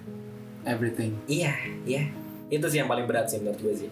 [0.64, 1.52] everything Iya,
[1.84, 2.02] iya.
[2.48, 3.90] Itu sih yang paling berat sih menurut gue sih.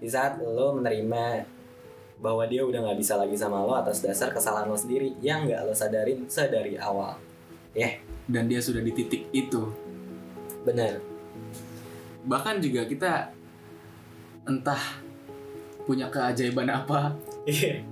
[0.00, 1.44] Di saat lo menerima
[2.16, 5.68] bahwa dia udah nggak bisa lagi sama lo atas dasar kesalahan lo sendiri yang nggak
[5.68, 7.16] lo sadarin sedari awal.
[8.26, 9.62] dan dia sudah di titik itu
[10.64, 10.98] Bener.
[12.26, 13.30] bahkan juga kita
[14.48, 14.82] entah
[15.86, 17.14] punya keajaiban apa
[17.46, 17.86] Iya.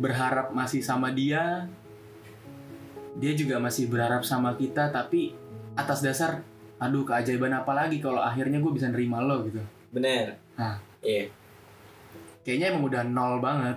[0.00, 1.68] berharap masih sama dia
[3.20, 5.36] dia juga masih berharap sama kita tapi
[5.78, 6.42] atas dasar
[6.80, 10.38] aduh keajaiban apa lagi kalau akhirnya gue bisa nerima lo gitu Bener.
[10.54, 10.78] Hah.
[11.02, 11.30] Iya.
[12.44, 13.76] Kayaknya emang udah nol banget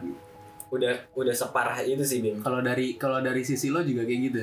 [0.73, 2.41] Udah udah separah itu sih Bim.
[2.41, 4.41] kalau dari kalau dari sisi lo juga kayak gitu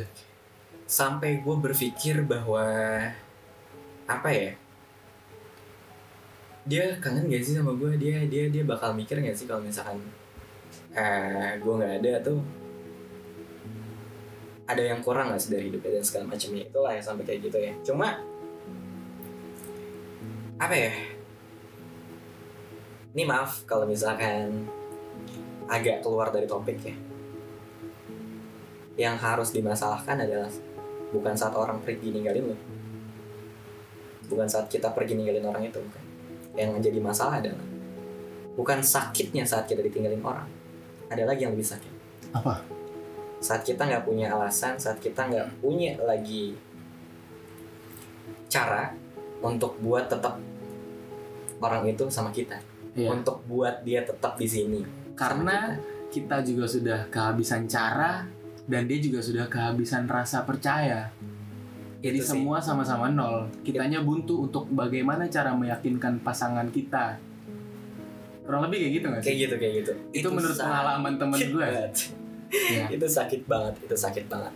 [0.87, 2.66] Sampai gue berpikir bahwa
[4.11, 4.50] apa ya?
[6.66, 7.94] Dia kangen gak sih sama gue?
[7.94, 10.02] Dia dia dia bakal mikir gak sih kalau misalkan
[10.90, 12.42] eh gue nggak ada tuh
[14.66, 17.59] ada yang kurang gak sih dari hidupnya dan segala macamnya itulah ya sampai kayak gitu
[17.59, 18.09] ya cuma
[20.59, 20.92] apa ya
[23.14, 24.66] ini maaf kalau misalkan
[25.66, 26.96] agak keluar dari topik ya.
[29.01, 30.51] Yang harus dimasalahkan adalah
[31.11, 32.57] bukan saat orang pergi ninggalin lo.
[34.29, 36.05] Bukan saat kita pergi ninggalin orang itu bukan.
[36.55, 37.66] Yang menjadi masalah adalah
[38.55, 40.46] bukan sakitnya saat kita ditinggalin orang.
[41.11, 41.94] Ada lagi yang lebih sakit.
[42.31, 42.81] Apa?
[43.40, 46.53] saat kita nggak punya alasan saat kita nggak punya lagi
[48.53, 48.92] cara
[49.40, 50.37] untuk buat tetap
[51.64, 52.61] orang itu sama kita
[52.94, 53.09] Iya.
[53.14, 54.81] untuk buat dia tetap di sini.
[55.14, 55.79] Karena
[56.11, 58.26] kita juga sudah kehabisan cara
[58.66, 61.11] dan dia juga sudah kehabisan rasa percaya.
[62.00, 63.46] Jadi Itu semua sama-sama nol.
[63.61, 67.20] Kitanya buntu untuk bagaimana cara meyakinkan pasangan kita.
[68.42, 69.26] Kurang lebih kayak gitu nggak sih?
[69.29, 69.92] kayak gitu kayak gitu.
[70.11, 71.87] Itu, menurut sakit pengalaman temen gue ya.
[72.94, 74.55] itu sakit banget itu sakit banget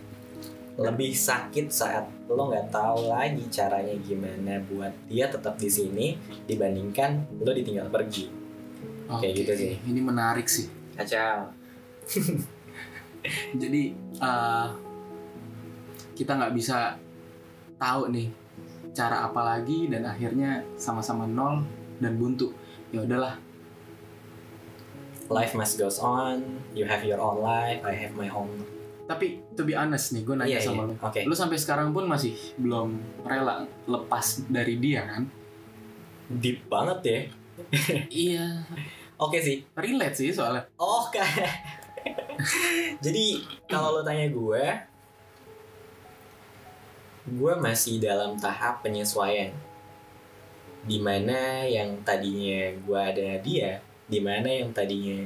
[0.75, 7.39] lebih sakit saat lo nggak tahu lagi caranya gimana buat dia tetap di sini dibandingkan
[7.39, 8.27] lo ditinggal pergi.
[9.05, 9.73] Kayak gitu sih.
[9.87, 10.67] ini menarik sih.
[10.99, 11.47] Kacau.
[13.61, 14.67] Jadi uh,
[16.11, 16.99] kita nggak bisa
[17.79, 18.27] tahu nih
[18.91, 21.63] cara apa lagi dan akhirnya sama-sama nol
[22.03, 22.51] dan buntu.
[22.91, 23.39] Ya udahlah.
[25.31, 26.59] Life must goes on.
[26.75, 27.81] You have your own life.
[27.81, 28.74] I have my own
[29.05, 30.89] tapi to be honest nih gue nanya Iya, sama iya.
[30.89, 35.23] lu oke lu sampai sekarang pun masih belum rela lepas dari dia kan
[36.41, 37.19] deep banget ya
[38.27, 38.45] iya
[39.15, 41.25] oke sih relate sih soalnya Oh kan.
[43.01, 44.65] Jadi kalau lo tanya gue,
[47.25, 49.49] gue masih dalam tahap penyesuaian.
[50.85, 55.25] Di mana yang tadinya gue ada dia, di mana yang tadinya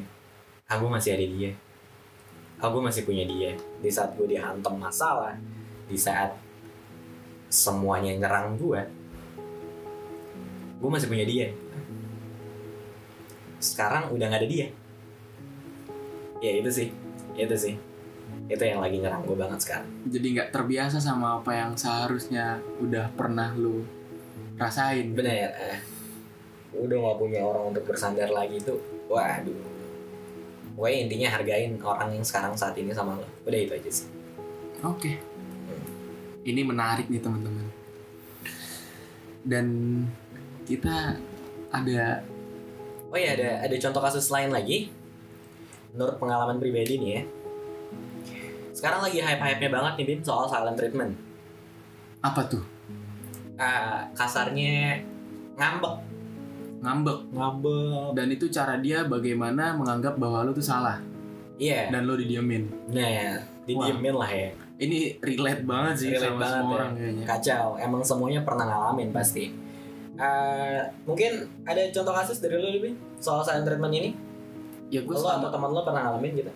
[0.72, 1.52] aku masih ada dia.
[2.64, 3.58] Aku masih punya dia.
[3.80, 5.36] Di saat gue dihantam masalah,
[5.88, 6.36] di saat
[7.48, 8.82] semuanya nyerang gue,
[10.80, 11.48] gue masih punya dia.
[13.60, 14.68] Sekarang udah gak ada dia.
[16.40, 16.90] Ya itu sih.
[17.36, 17.76] Itu sih.
[18.52, 19.90] Itu yang lagi nyerang gue banget sekarang.
[20.08, 23.84] Jadi nggak terbiasa sama apa yang seharusnya udah pernah lu
[24.56, 25.12] rasain.
[25.12, 25.52] Bener.
[25.56, 25.80] Eh,
[26.76, 28.80] udah nggak punya orang untuk bersandar lagi tuh.
[29.12, 29.79] Waduh
[30.80, 33.28] gue intinya hargain orang yang sekarang saat ini sama lo.
[33.44, 34.08] Udah itu aja sih.
[34.80, 35.20] Oke.
[36.48, 37.68] Ini menarik nih teman-teman.
[39.44, 39.68] Dan
[40.64, 41.20] kita
[41.68, 42.24] ada
[43.12, 44.88] oh iya ada ada contoh kasus lain lagi.
[45.92, 47.24] Menurut pengalaman pribadi nih ya.
[48.72, 51.12] Sekarang lagi hype-hype-nya banget nih Bim soal silent treatment.
[52.24, 52.64] Apa tuh?
[53.60, 55.04] Ah, kasarnya
[55.60, 56.09] ngambek
[56.80, 57.20] ngambek.
[57.36, 58.16] Ngambek.
[58.16, 61.00] Dan itu cara dia bagaimana menganggap bahwa lu tuh salah.
[61.60, 61.92] Iya.
[61.92, 62.72] Dan lu didiemin.
[62.96, 64.50] Nah didiemin lah ya.
[64.80, 66.78] Ini relate banget sih Relate sama banget semua ya.
[66.80, 67.26] orang kayaknya.
[67.28, 67.68] Kacau.
[67.76, 69.46] Emang semuanya pernah ngalamin pasti.
[70.20, 71.32] Eh, mungkin
[71.64, 74.10] ada contoh kasus dari lo lebih soal silent treatment ini?
[74.92, 76.52] Ya gue lo atau teman lo pernah ngalamin gitu?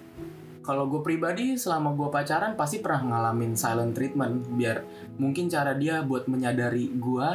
[0.64, 4.48] Kalau gue pribadi selama gue pacaran pasti pernah ngalamin silent treatment.
[4.56, 4.88] Biar
[5.20, 7.30] mungkin cara dia buat menyadari gue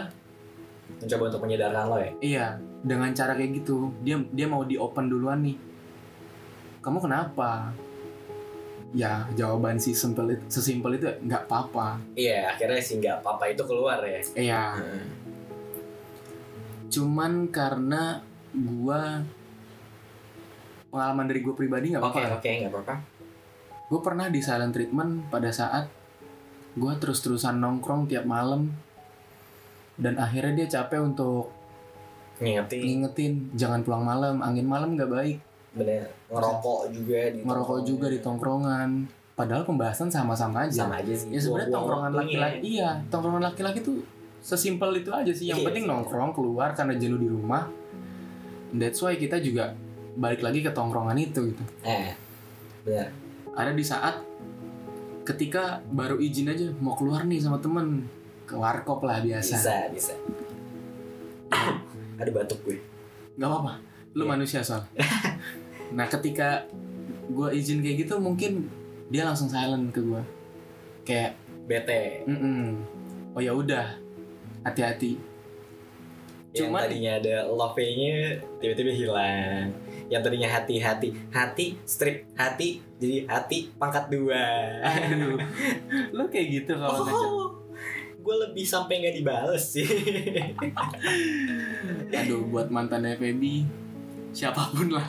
[1.04, 2.12] mencoba untuk menyadarkan lo ya?
[2.24, 2.46] Iya
[2.82, 3.90] dengan cara kayak gitu.
[4.02, 5.56] Dia dia mau di open duluan nih.
[6.82, 7.74] Kamu kenapa?
[8.96, 12.00] Ya jawaban si simpel itu sesimpel itu nggak apa-apa.
[12.16, 14.20] Iya akhirnya sih nggak apa-apa itu keluar ya.
[14.34, 14.64] Iya.
[14.80, 15.06] Heeh.
[16.88, 18.24] cuman karena
[18.56, 19.20] gua
[20.88, 22.40] pengalaman dari gue pribadi nggak oke apa-apa.
[22.40, 22.94] oke nggak apa-apa.
[23.88, 25.88] Gue pernah di silent treatment pada saat
[26.76, 28.72] gue terus-terusan nongkrong tiap malam.
[30.00, 31.57] Dan akhirnya dia capek untuk
[32.38, 32.80] ngingetin.
[32.82, 35.38] Ngingetin jangan pulang malam angin malam nggak baik.
[35.74, 38.90] Bener ngerokok juga di ngerokok juga di tongkrongan.
[39.38, 40.86] Padahal pembahasan sama-sama aja.
[40.86, 44.02] Sama aja sih ya sebenarnya tongkrongan laki-laki iya tongkrongan laki-laki tuh
[44.42, 45.50] sesimpel itu aja sih.
[45.50, 47.70] Yang Iya, penting nongkrong keluar karena jenuh di rumah.
[48.74, 49.74] That's why kita juga
[50.18, 51.64] balik lagi ke tongkrongan itu gitu.
[51.86, 52.14] Eh
[52.82, 53.14] bener.
[53.54, 54.22] Ada di saat
[55.26, 58.06] ketika baru izin aja mau keluar nih sama temen.
[58.48, 59.54] Ke warkop lah biasa.
[59.54, 60.14] Bisa bisa
[62.18, 62.78] ada batuk gue.
[63.34, 63.72] Nggak apa-apa.
[64.12, 64.30] Lu Iya.
[64.30, 64.82] manusia soal
[65.96, 66.68] nah ketika
[67.28, 68.68] gue izin kayak gitu mungkin
[69.08, 70.22] dia langsung silent ke gue
[71.02, 71.32] kayak
[71.64, 72.24] bete.
[72.24, 72.82] "Mm-mm.
[73.32, 73.96] oh ya udah.
[74.60, 75.16] Hati-hati.
[76.50, 78.16] Yang Cuman- tadinya ada love-nya
[78.58, 79.68] tiba-tiba hilang.
[80.08, 84.40] Yang tadinya hati-hati hati strip hati jadi hati pangkat dua.
[84.82, 85.36] Aduh.
[86.16, 87.46] Lu kayak gitu kalau oh
[88.28, 89.88] gue lebih sampai nggak dibales sih.
[92.20, 93.64] Aduh buat mantannya Feby
[94.36, 95.08] siapa pun lah.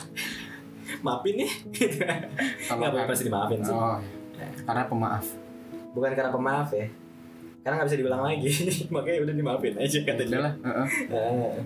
[1.04, 1.52] Maafin nih.
[2.64, 3.76] Kalau nggak apa-apa sih dimaafin sih.
[3.76, 4.00] Oh
[4.40, 4.48] iya.
[4.64, 5.26] karena pemaaf.
[5.92, 6.88] Bukan karena pemaaf ya.
[7.60, 8.48] Karena nggak bisa diulang lagi.
[8.96, 10.40] Makanya udah dimaafin aja ya katanya.
[10.40, 10.88] udahlah heeh.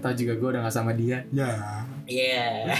[0.03, 1.23] Toh juga gue udah gak sama dia.
[1.31, 1.55] Ya.
[2.11, 2.67] Iya.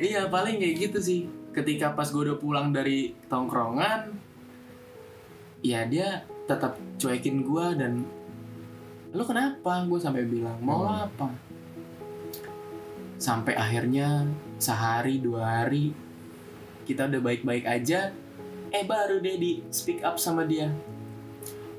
[0.00, 1.20] Iya paling kayak gitu sih.
[1.52, 4.16] Ketika pas gue udah pulang dari tongkrongan
[5.60, 8.02] Ya dia tetap cuekin gue dan
[9.10, 9.86] Lu kenapa?
[9.86, 11.06] Gue sampai bilang Mau lo Hmm.
[11.06, 11.28] apa?
[13.14, 14.26] Sampai akhirnya
[14.58, 15.94] Sehari dua hari
[16.82, 18.10] Kita udah baik-baik aja
[18.70, 20.70] Eh baru deh di speak up sama dia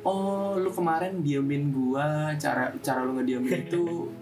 [0.02, 3.86] Oh lu kemarin diemin gua Cara cara lu ngediemin itu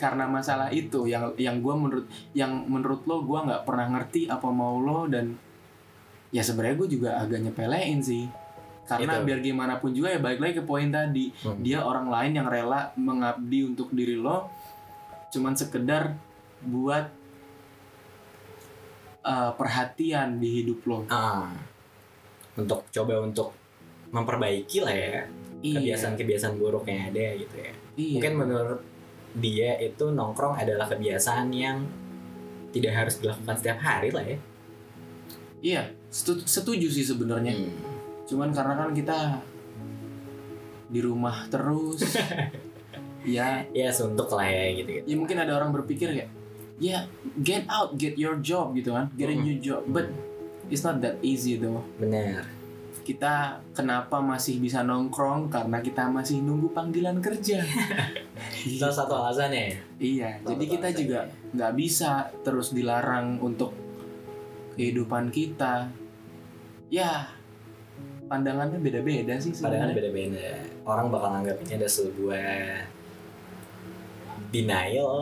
[0.00, 4.48] karena masalah itu yang yang gue menurut yang menurut lo gue nggak pernah ngerti apa
[4.48, 5.36] mau lo dan
[6.32, 8.24] ya sebenarnya gue juga agak nyepelein sih
[8.92, 9.26] karena Itu.
[9.26, 11.60] biar gimana pun juga ya balik lagi ke poin tadi Hmm.
[11.60, 14.50] dia orang lain yang rela mengabdi untuk diri lo
[15.28, 16.16] cuman sekedar
[16.60, 17.06] buat
[19.22, 21.50] uh, perhatian di hidup lo Ah.
[22.54, 23.54] untuk coba untuk
[24.10, 25.22] memperbaiki lah ya
[25.60, 28.14] kebiasaan-kebiasaan buruk yang ada gitu ya iya.
[28.16, 28.80] mungkin menurut
[29.32, 31.84] dia itu nongkrong adalah kebiasaan yang
[32.70, 34.38] tidak harus dilakukan setiap hari lah ya
[35.60, 37.54] iya setu- setuju sih sebenarnya
[38.30, 39.18] cuman karena kan kita
[40.90, 42.02] di rumah terus.
[43.20, 43.68] Ya.
[43.76, 46.32] Ya suntuk lah ya gitu gitu ya mungkin ada orang berpikir kayak
[46.80, 47.04] ya
[47.44, 49.12] get out get your job gitu kan.
[49.12, 49.84] Get a new job.
[49.84, 50.08] But
[50.72, 51.84] it's not that easy though.
[52.00, 52.48] Benar.
[53.04, 55.52] Kita kenapa masih bisa nongkrong?
[55.52, 57.60] Karena kita masih nunggu panggilan kerja.
[58.80, 59.76] Salah satu alasannya ya?
[60.00, 61.20] Iya Salah jadi satu kita juga
[61.52, 63.76] nggak bisa terus dilarang untuk
[64.80, 65.92] kehidupan kita.
[66.88, 67.36] Ya
[68.30, 69.90] pandangannya beda-beda sih sebenarnya.
[69.90, 70.62] Beda-beda.
[70.86, 72.46] Orang bakal anggap ini ada sebuah
[74.50, 75.14] denial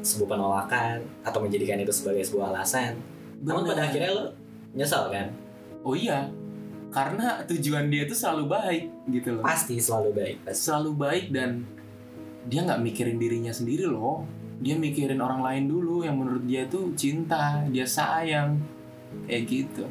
[0.00, 2.96] sebuah penolakan atau menjadikan itu sebagai sebuah alasan.
[3.44, 3.76] Namun Bener.
[3.76, 4.24] pada akhirnya lo
[4.72, 5.28] nyesal kan?
[5.84, 6.32] Oh iya
[6.90, 9.44] karena tujuan dia itu selalu baik gitu loh.
[9.44, 10.60] Pasti selalu baik pasti.
[10.64, 11.68] Selalu baik dan
[12.48, 14.24] dia nggak mikirin dirinya sendiri loh.
[14.60, 18.60] Dia mikirin orang lain dulu yang menurut dia tuh cinta dia sayang.
[19.28, 19.84] Kayak gitu.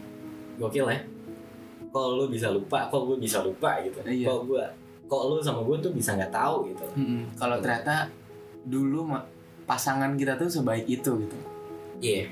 [0.57, 0.99] Gokil ya
[1.89, 3.99] kok lu bisa lupa kok gue bisa lupa gitu.
[4.05, 4.27] Iya.
[4.29, 4.63] kok gue
[5.09, 6.85] kok lu sama gue tuh bisa nggak tahu gitu.
[6.97, 7.33] Mm-mm.
[7.33, 8.05] kalau ternyata
[8.65, 9.09] dulu
[9.65, 11.37] pasangan kita tuh sebaik itu gitu.
[12.01, 12.29] Iya.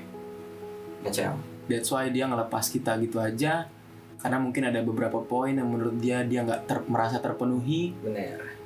[1.06, 1.34] Kacau
[1.68, 3.68] that's why dia ngelepas kita gitu aja.
[4.18, 7.94] Karena mungkin ada beberapa poin yang menurut dia dia nggak ter- merasa terpenuhi.
[8.02, 8.58] Bener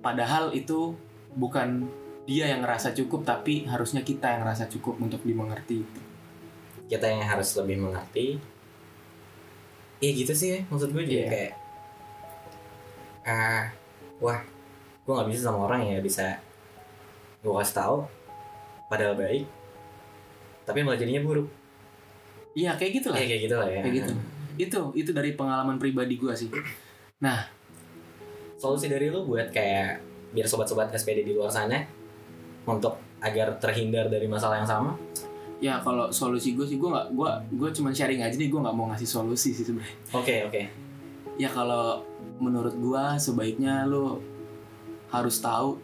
[0.00, 0.96] padahal itu
[1.36, 1.86] bukan
[2.24, 5.84] dia yang ngerasa cukup tapi harusnya kita yang ngerasa cukup untuk dimengerti.
[6.90, 8.40] Kita yang harus lebih mengerti
[10.00, 11.28] Iya gitu sih ya maksud gue juga Iya.
[11.28, 11.52] kayak
[13.20, 13.64] ah
[14.18, 14.40] wah
[15.04, 16.40] gue nggak bisa sama orang yang bisa
[17.40, 17.96] gue kasih tahu
[18.88, 19.44] padahal baik
[20.64, 21.50] tapi malah jadinya buruk.
[22.54, 23.18] Iya kayak gitu lah.
[23.18, 23.80] Ya kayak gitu lah ya.
[23.82, 24.12] Kayak gitu.
[24.54, 26.46] Itu itu dari pengalaman pribadi gue sih.
[28.54, 29.98] Solusi dari lu buat kayak
[30.30, 31.82] biar sobat-sobat SPD di luar sana
[32.68, 34.94] untuk agar terhindar dari masalah yang sama
[35.60, 37.30] ya kalau solusi gue sih gue nggak gue
[37.60, 39.96] gue cuma sharing aja nih gue nggak mau ngasih solusi sih sebenarnya.
[40.16, 40.62] Oke oke.
[41.36, 42.00] Ya kalau
[42.40, 44.24] menurut gue sebaiknya lo
[45.12, 45.76] harus tahu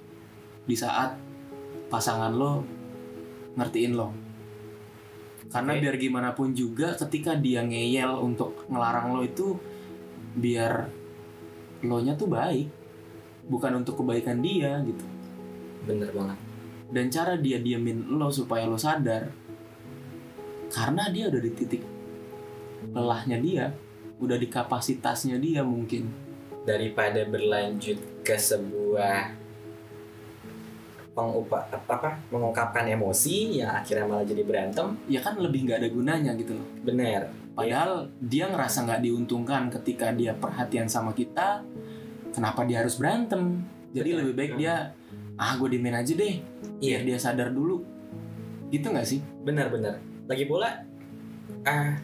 [0.65, 1.21] di saat
[1.93, 2.65] pasangan lo
[3.61, 4.09] ngertiin lo.
[5.47, 5.81] Karena Oke.
[5.85, 9.55] biar gimana pun juga ketika dia ngeyel untuk ngelarang lo itu
[10.37, 10.91] biar
[11.87, 12.67] lo nya tuh baik
[13.47, 15.05] bukan untuk kebaikan dia gitu.
[15.87, 16.39] Bener banget.
[16.91, 19.46] Dan cara dia diemin lo supaya lo sadar
[20.77, 21.83] karena dia udah di titik
[22.93, 23.67] lelahnya dia
[24.21, 26.09] udah di kapasitasnya dia mungkin.
[26.67, 29.39] Daripada berlanjut ke sebuah
[31.15, 34.99] pengupa apa, mengungkapkan emosi yang akhirnya malah jadi berantem.
[35.07, 36.67] Ya kan lebih nggak ada gunanya gitu loh.
[36.83, 37.31] Bener.
[37.55, 41.65] Padahal dia ngerasa nggak diuntungkan ketika dia perhatian sama kita
[42.35, 43.65] kenapa dia harus berantem?
[43.95, 44.21] Jadi Betul.
[44.21, 44.75] lebih baik dia
[45.37, 46.41] ah gue diemin aja deh
[46.83, 46.99] iya.
[47.01, 47.81] biar dia sadar dulu.
[48.75, 49.23] Gitu nggak sih?
[49.47, 50.71] Bener-bener lagi pula
[51.63, 51.95] ah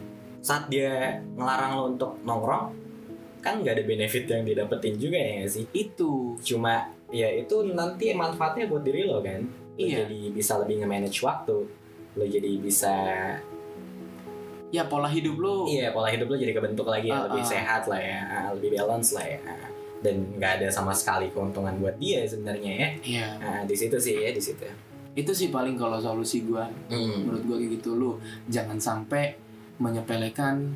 [0.43, 2.75] saat dia ngelarang lo untuk nongkrong
[3.43, 5.67] kan nggak ada benefit yang didapetin juga ya sih?
[5.75, 6.39] Itu.
[6.47, 9.43] Cuma ya itu nanti manfaatnya buat diri lo kan?
[9.75, 10.07] Lo Iya.
[10.07, 11.57] jadi bisa lebih nge-manage waktu
[12.13, 12.95] lo jadi bisa
[14.71, 15.67] ya pola hidup lo.
[15.67, 17.49] Iya pola hidup lo jadi kebentuk lagi Ah, ya, lebih ah.
[17.51, 19.39] sehat lah ya ah, lebih balance lah ya.
[19.43, 19.69] Ah,
[20.03, 22.89] dan nggak ada sama sekali keuntungan buat dia sebenarnya ya.
[23.03, 23.27] Iya.
[23.43, 24.67] nah, di situ sih ya di situ
[25.13, 27.25] itu sih paling kalau solusi gue Hmm.
[27.25, 27.95] menurut gue kayak gitu.
[27.95, 29.37] Lu jangan sampai
[29.77, 30.73] menyepelekan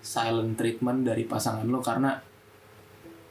[0.00, 2.14] silent treatment dari pasangan lo karena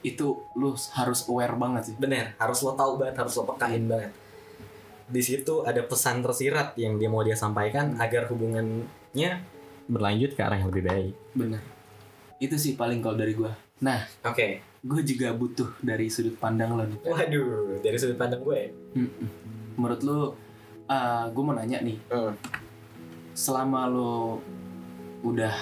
[0.02, 1.94] itu lu harus aware banget sih.
[1.96, 4.12] Bener harus lo tahu banget harus lo pekain banget.
[5.06, 9.30] Di situ ada pesan tersirat yang dia mau dia sampaikan agar hubungannya
[9.86, 11.14] berlanjut ke arah yang lebih baik.
[11.32, 11.62] Bener.
[12.36, 14.48] Itu sih paling kalau dari gue nah oke.
[14.80, 19.28] gue juga butuh dari sudut pandang lo nih waduh dari sudut pandang gue Mm-mm.
[19.76, 20.20] Menurut lu
[21.32, 21.98] gue mau nanya nih.
[22.10, 22.34] Hmm.
[23.36, 24.40] selama lo
[25.20, 25.52] udah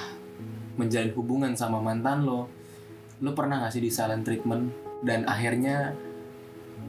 [0.79, 2.47] menjalin hubungan sama mantan lo
[3.19, 4.71] lo pernah gak sih di silent treatment?
[5.03, 5.93] Dan akhirnya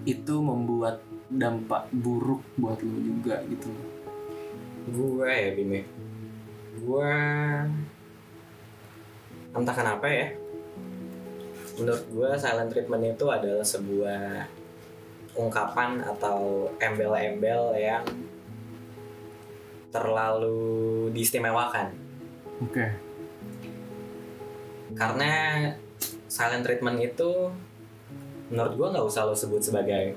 [0.06, 3.74] itu membuat dampak buruk buat lo juga gitu.
[4.94, 6.06] Gue ya Bime
[6.76, 7.14] gue
[9.56, 10.28] entah kenapa ya.
[11.80, 14.48] Menurut gue silent treatment itu adalah sebuah
[15.36, 18.04] ungkapan atau embel-embel yang
[19.92, 21.96] terlalu diistimewakan.
[22.64, 22.92] Oke.
[24.96, 25.32] Karena
[26.28, 27.52] silent treatment itu
[28.52, 30.14] menurut gue nggak usah lo sebut sebagai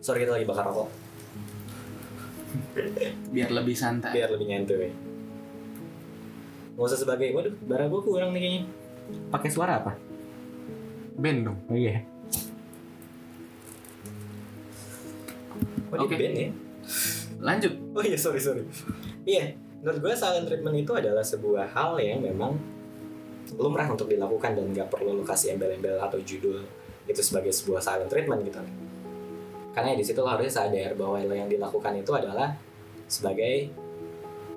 [0.00, 0.88] sorry kita lagi bakar rokok.
[3.32, 4.12] Biar lebih santai.
[4.16, 4.92] Biar lebih nyantuy
[6.80, 8.62] nggak usah sebagai waduh bara gue kurang nih kayaknya.
[9.28, 9.92] Pakai suara apa?
[11.20, 11.58] Band dong.
[11.68, 12.00] Oh iya
[15.90, 16.48] Oh, band ya?
[17.40, 18.62] lanjut Oh iya, sorry, sorry.
[19.26, 22.54] Iya, menurut gue silent treatment itu adalah sebuah hal yang memang
[23.58, 26.62] lumrah untuk dilakukan dan nggak perlu lu kasih embel-embel atau judul
[27.10, 28.62] itu sebagai sebuah silent treatment gitu.
[29.74, 32.54] Karena di situ lo harusnya sadar bahwa lo yang dilakukan itu adalah
[33.10, 33.74] sebagai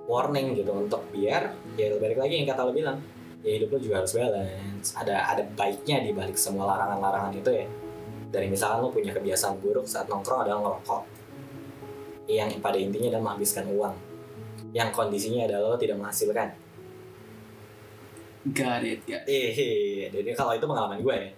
[0.06, 3.00] warning gitu untuk biar ya balik lagi yang kata lo bilang
[3.42, 7.66] ya hidup lo juga harus balance ada ada baiknya di balik semua larangan-larangan itu ya
[8.30, 11.13] dari misalkan lo punya kebiasaan buruk saat nongkrong adalah ngerokok
[12.28, 13.96] yang pada intinya adalah menghabiskan uang.
[14.74, 16.50] Yang kondisinya adalah lo tidak menghasilkan.
[18.52, 19.56] Got it got it.
[19.56, 21.30] eh jadi kalau itu pengalaman gue ya.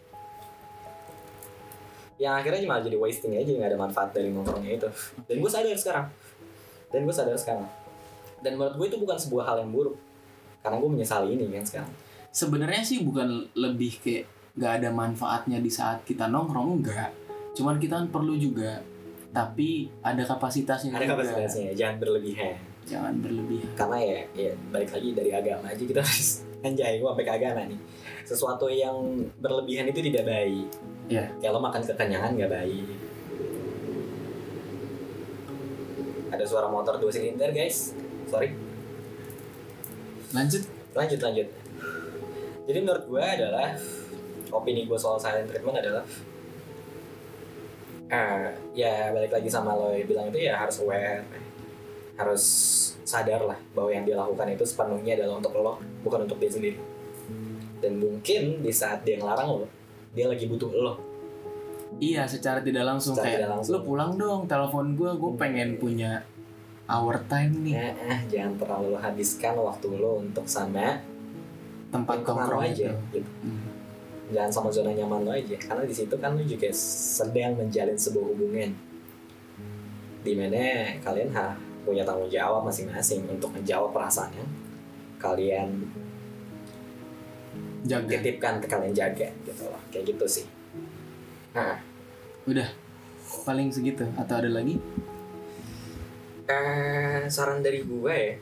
[2.16, 4.90] Yang akhirnya cuma jadi wasting aja nggak ada manfaat dari nongkrongnya itu.
[5.28, 6.08] Dan gue sadar sekarang.
[6.90, 7.68] Dan gue sadar sekarang.
[8.40, 10.00] Dan menurut gue itu bukan sebuah hal yang buruk.
[10.64, 11.92] Karena gue menyesali ini kan sekarang.
[12.32, 14.26] Sebenarnya sih bukan lebih kayak
[14.56, 17.12] nggak ada manfaatnya di saat kita nongkrong enggak
[17.56, 18.80] cuman kita perlu juga
[19.36, 21.12] tapi ada kapasitasnya ada juga.
[21.20, 22.56] kapasitasnya jangan berlebihan.
[22.88, 23.72] Jangan berlebihan.
[23.76, 27.62] Karena ya ya balik lagi dari agama aja kita harus anjay gue sampai ke agama
[27.68, 27.80] nih.
[28.24, 28.96] Sesuatu yang
[29.44, 30.68] berlebihan itu tidak baik.
[31.12, 32.88] Kayak lo makan kekenyangan nggak baik.
[36.32, 37.92] Ada suara motor dua silinder guys.
[38.32, 38.56] Sorry.
[40.32, 40.64] Lanjut.
[40.96, 41.48] Lanjut lanjut.
[42.66, 43.76] Jadi menurut gue adalah
[44.56, 46.08] opini gue soal silent treatment adalah
[48.10, 51.26] eh, ya balik lagi sama lo yang bilang itu ya harus aware
[52.16, 52.44] harus
[53.04, 56.80] sadar lah bahwa yang dia lakukan itu sepenuhnya adalah untuk lo bukan untuk dia sendiri.
[57.84, 59.68] Dan mungkin di saat dia ngelarang lo
[60.16, 60.94] dia lagi butuh lo.
[62.00, 63.14] Iya secara tidak langsung.
[63.16, 63.74] Secara kayak tidak langsung.
[63.76, 66.24] lu pulang dong telepon gue gue pengen punya
[66.88, 67.74] hour time nih.
[67.76, 71.04] Eh, eh, jangan terlalu lo habiskan waktu lo untuk sama
[71.92, 73.20] tempat lo nongkrong aja itu.
[73.20, 73.32] gitu.
[73.44, 73.65] Hmm.
[74.34, 75.58] Jangan sama zona nyaman lo aja.
[75.58, 78.72] Karena di situ kan lo juga sedang menjalin sebuah hubungan.
[80.26, 81.54] Di mana kalian ha,
[81.86, 84.50] punya tanggung jawab masing-masing untuk menjawab perasaan yang
[85.22, 85.70] kalian
[87.86, 88.18] jaga.
[88.18, 90.46] titipkan kalian jaga gitu loh kayak gitu sih.
[91.54, 91.78] Nah
[92.50, 92.70] udah.
[93.26, 94.06] Paling segitu.
[94.18, 94.78] Atau ada lagi?
[96.46, 98.38] Eh saran dari gue ya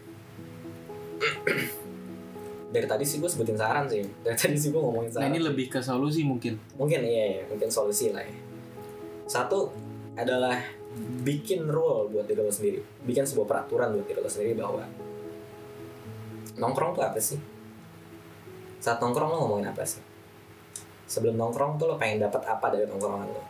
[2.73, 4.01] dari tadi sih gue sebutin saran sih.
[4.25, 5.29] Dari tadi sih gue ngomongin nah saran.
[5.29, 6.57] ini lebih ke solusi mungkin.
[6.73, 8.37] Mungkin iya, iya mungkin solusi lah ya.
[9.29, 9.69] Satu
[10.17, 10.57] adalah
[11.21, 12.81] bikin rule buat diri lo sendiri.
[13.05, 14.81] Bikin sebuah peraturan buat diri lo sendiri bahwa
[16.57, 17.37] nongkrong tuh apa sih?
[18.81, 20.01] Saat nongkrong lo ngomongin apa sih?
[21.05, 23.43] Sebelum nongkrong tuh lo pengen dapat apa dari nongkrongan lo?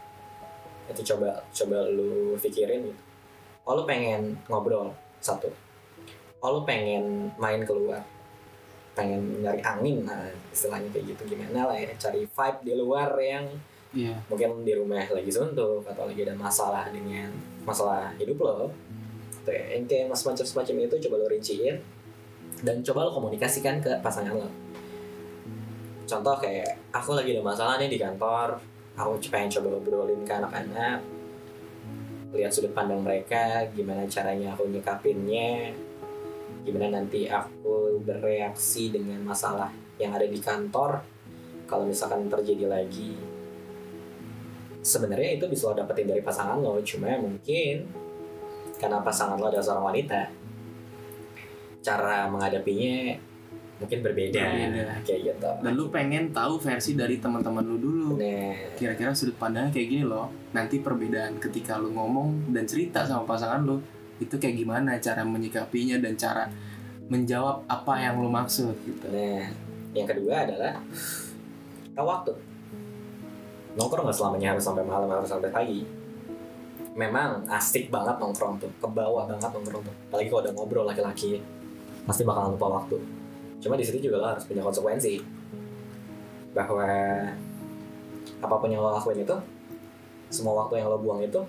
[0.91, 3.01] Itu coba coba lu pikirin gitu.
[3.63, 4.91] Oh lo pengen ngobrol
[5.23, 5.47] satu.
[6.43, 8.03] Oh lo pengen main keluar
[8.93, 10.05] pengen nyari angin.
[10.05, 11.35] Nah istilahnya kayak gitu.
[11.35, 13.45] Gimana lah ya cari vibe di luar yang
[13.93, 14.15] iya.
[14.29, 17.29] mungkin di rumah lagi suntuk atau lagi ada masalah dengan
[17.67, 18.69] masalah hidup lo.
[19.43, 21.75] Tuh ya, yang kayak mas macam semacam itu coba lo rinciin
[22.63, 24.49] dan coba lo komunikasikan ke pasangan lo.
[26.03, 31.01] Contoh kayak aku lagi ada masalah nih di kantor aku pengen coba obrolin ke anak-anak
[32.33, 35.73] lihat sudut pandang mereka gimana caranya aku nyikapinnya
[36.63, 41.03] gimana nanti aku bereaksi dengan masalah yang ada di kantor?
[41.63, 43.15] Kalau misalkan terjadi lagi
[44.83, 47.87] sebenarnya itu bisa lo dapetin dari pasangan lo cuma mungkin
[48.75, 50.21] karena pasangan lo adalah seorang wanita
[51.79, 53.15] cara menghadapinya
[53.79, 54.43] mungkin berbeda,
[55.03, 55.51] kayak gitu.
[55.59, 58.09] Dan lu pengen tahu versi dari teman-teman lu dulu.
[58.79, 60.31] Kira-kira sudut pandangnya kayak gini loh.
[60.55, 63.83] Nanti perbedaan ketika lu ngomong dan cerita sama pasangan lu
[64.23, 66.47] itu kayak gimana cara menyikapinya dan cara
[67.11, 69.51] menjawab apa yang lu maksud gitu Nah,
[69.93, 70.73] yang kedua adalah
[71.93, 72.33] tahu waktu.
[73.77, 75.85] Nongkrong nggak selamanya harus sampai malam, harus sampai pagi.
[76.93, 79.95] Memang asik banget nongkrong tuh, ke bawah banget nongkrong tuh.
[80.09, 81.41] Apalagi kalau udah ngobrol laki-laki,
[82.05, 82.97] pasti bakalan lupa waktu.
[83.61, 85.21] Cuma di situ juga lo harus punya konsekuensi.
[86.53, 86.85] Bahwa
[88.41, 89.37] apa pun yang lo lakuin itu,
[90.29, 91.41] semua waktu yang lo buang itu,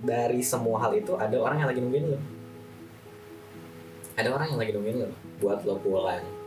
[0.00, 2.20] dari semua hal itu ada orang yang lagi nungguin lo.
[4.16, 5.08] Ada orang yang lagi nungguin lo.
[5.40, 6.40] Buat lo pulang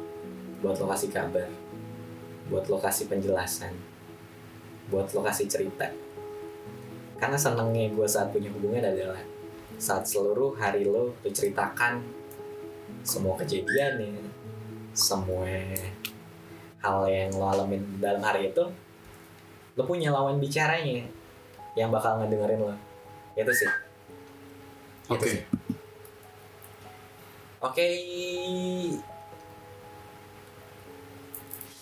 [0.64, 1.52] buat lo kasih kabar
[2.48, 3.76] buat lo kasih penjelasan
[4.88, 5.92] buat lo kasih cerita.
[7.20, 9.20] Karena senangnya gue saat punya hubungan adalah
[9.76, 12.00] saat seluruh hari lo lo ceritakan
[13.04, 14.24] semua kejadian ya
[14.96, 15.44] semua
[16.80, 18.64] hal yang lo alamin dalam hari itu
[19.76, 21.04] lo punya lawan bicaranya
[21.76, 22.76] yang bakal ngedengerin lo
[23.38, 23.70] itu sih
[25.12, 25.44] Oke.
[27.64, 27.86] Oke,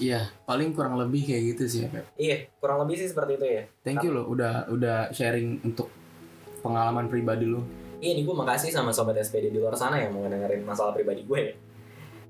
[0.01, 2.05] iya paling kurang lebih kayak gitu sih ya Pep.
[2.17, 3.63] iya kurang lebih sih seperti itu ya.
[3.85, 5.93] thank you loh udah udah sharing untuk
[6.65, 7.61] pengalaman pribadi lu
[8.01, 11.21] Iya nih gue makasih sama sobat SPD di luar sana yang mau dengerin masalah pribadi
[11.21, 11.53] gue ya.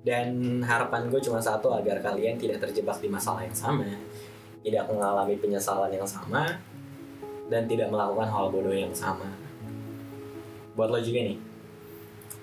[0.03, 3.87] Dan harapan gue cuma satu agar kalian tidak terjebak di masalah yang sama,
[4.67, 6.59] tidak mengalami penyesalan yang sama,
[7.51, 9.27] dan tidak melakukan hal bodoh yang sama.
[10.79, 11.39] Buat lo juga nih.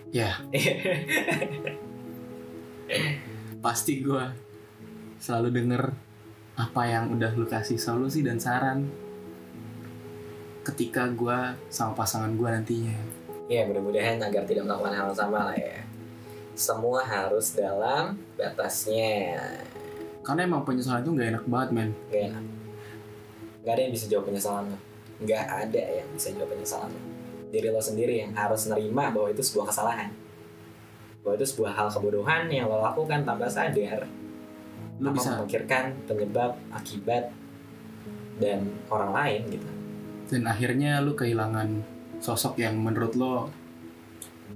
[0.08, 0.40] ya
[3.64, 4.32] pasti gua
[5.20, 5.82] selalu denger
[6.56, 8.88] apa yang udah lu kasih solusi dan saran
[10.64, 12.96] ketika gua sama pasangan gua nantinya
[13.48, 15.80] Ya mudah-mudahan agar tidak melakukan hal yang sama lah ya.
[16.52, 19.40] Semua harus dalam batasnya.
[20.20, 22.44] karena emang penyesalan itu nggak enak banget men Gak enak.
[23.64, 24.87] Gak ada yang bisa jawab penyesalan lo.
[25.24, 27.00] Gak ada yang bisa jawab penyesalan lo.
[27.48, 30.12] Diri lo sendiri yang harus nerima bahwa itu sebuah kesalahan.
[31.24, 34.06] Bahwa itu sebuah hal kebodohan yang lo lakukan tanpa sadar.
[34.98, 37.30] Apa bisa memikirkan penyebab, akibat,
[38.38, 39.68] dan orang lain gitu.
[40.28, 41.82] dan akhirnya lu kehilangan
[42.22, 43.50] sosok yang menurut lo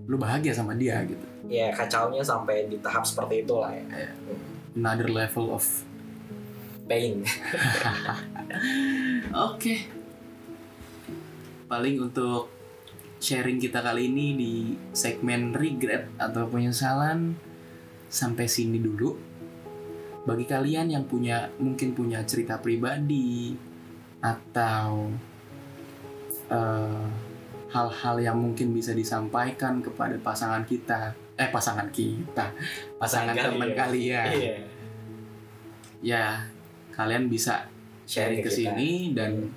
[0.06, 3.82] lu bahagia sama dia gitu Ya kacaunya sampai di tahap seperti itu lah ya.
[3.82, 4.10] Iya.
[4.78, 5.66] Another level of
[6.86, 7.26] Pain.
[9.50, 9.74] oke
[11.72, 12.52] paling untuk
[13.16, 14.52] sharing kita kali ini di
[14.92, 17.32] segmen regret atau penyesalan
[18.12, 19.16] sampai sini dulu.
[20.28, 23.56] Bagi kalian yang punya mungkin punya cerita pribadi
[24.20, 25.08] atau
[26.52, 27.08] eh,
[27.72, 32.52] hal-hal yang mungkin bisa disampaikan kepada pasangan kita eh pasangan kita
[33.00, 34.28] pasangan teman kalian.
[34.28, 34.56] Iya.
[36.04, 36.24] ya
[36.92, 37.64] kalian bisa
[38.04, 39.48] sharing ke sini dan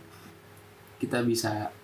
[0.96, 1.75] kita bisa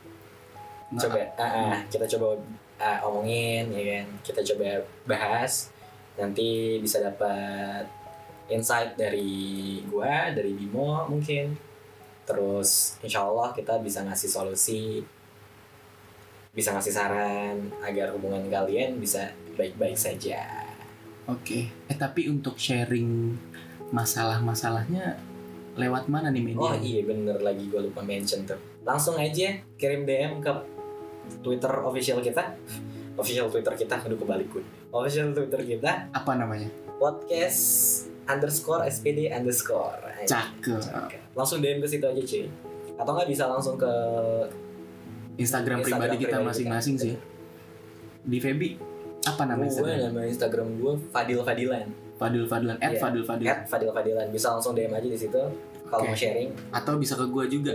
[0.99, 2.35] coba ah, ah, kita coba
[2.79, 5.71] ah, omongin ya kan kita coba bahas
[6.19, 7.87] nanti bisa dapat
[8.51, 11.55] insight dari gua dari Bimo mungkin
[12.27, 15.03] terus insya Allah kita bisa ngasih solusi
[16.51, 20.67] bisa ngasih saran agar hubungan kalian bisa baik-baik saja.
[21.31, 21.71] Oke.
[21.87, 23.39] Eh tapi untuk sharing
[23.95, 25.15] masalah-masalahnya
[25.79, 26.59] lewat mana nih media?
[26.59, 28.59] Oh iya bener lagi gue lupa mention tuh.
[28.83, 30.51] Langsung aja kirim DM ke
[31.39, 32.43] Twitter official kita.
[33.13, 34.63] Official Twitter kita, aduh kebalik gue.
[34.89, 36.67] Official Twitter kita Apa namanya?
[36.95, 37.61] podcast
[38.23, 39.99] underscore spd underscore.
[40.23, 40.79] Cakep.
[41.31, 42.45] Langsung DM ke situ aja cuy.
[42.95, 43.91] Atau nggak bisa langsung ke
[45.33, 47.03] Instagram, Instagram pribadi kita pribadi masing-masing kita.
[47.03, 47.13] sih.
[48.21, 48.69] Di Febi
[49.21, 49.97] apa nama gue Instagram?
[50.03, 51.85] nama Instagram gue Fadil Fadilan.
[52.15, 52.99] Fadil Fadilan, at Iya.
[53.01, 53.49] Fadil Fadilan.
[53.51, 54.27] At Fadil Fadilan.
[54.29, 55.41] Bisa langsung DM aja di situ.
[55.83, 56.13] Kalau Oke.
[56.13, 56.49] mau sharing.
[56.69, 57.73] Atau bisa ke gua juga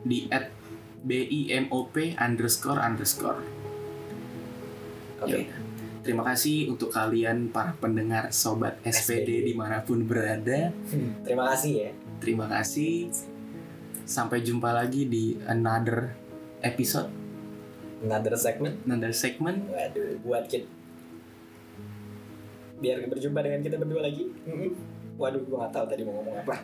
[0.00, 0.46] di at
[1.02, 3.40] bimop underscore underscore.
[5.22, 5.30] Oke.
[5.34, 5.54] Ya.
[5.98, 9.30] Terima kasih untuk kalian para pendengar sobat SPD, SPD.
[9.50, 10.72] di mana pun berada.
[11.20, 11.90] Terima kasih ya.
[12.16, 13.12] Terima kasih.
[14.08, 16.16] Sampai jumpa lagi di another
[16.64, 17.12] episode,
[18.00, 18.80] Another segment.
[18.88, 19.68] another segment.
[19.68, 20.64] Waduh, buat kita
[22.78, 24.30] biar berjumpa dengan kita berdua lagi.
[25.18, 26.62] Waduh, gue gak tahu tadi mau ngomong apa.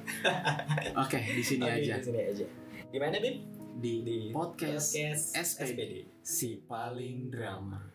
[1.04, 2.46] Oke, di sini Oke, aja Di sini aja.
[2.88, 3.36] Di mana, Bim?
[3.78, 5.70] Di, Di podcast podcast SPD.
[5.70, 5.94] SPD.
[6.22, 7.93] si paling drama.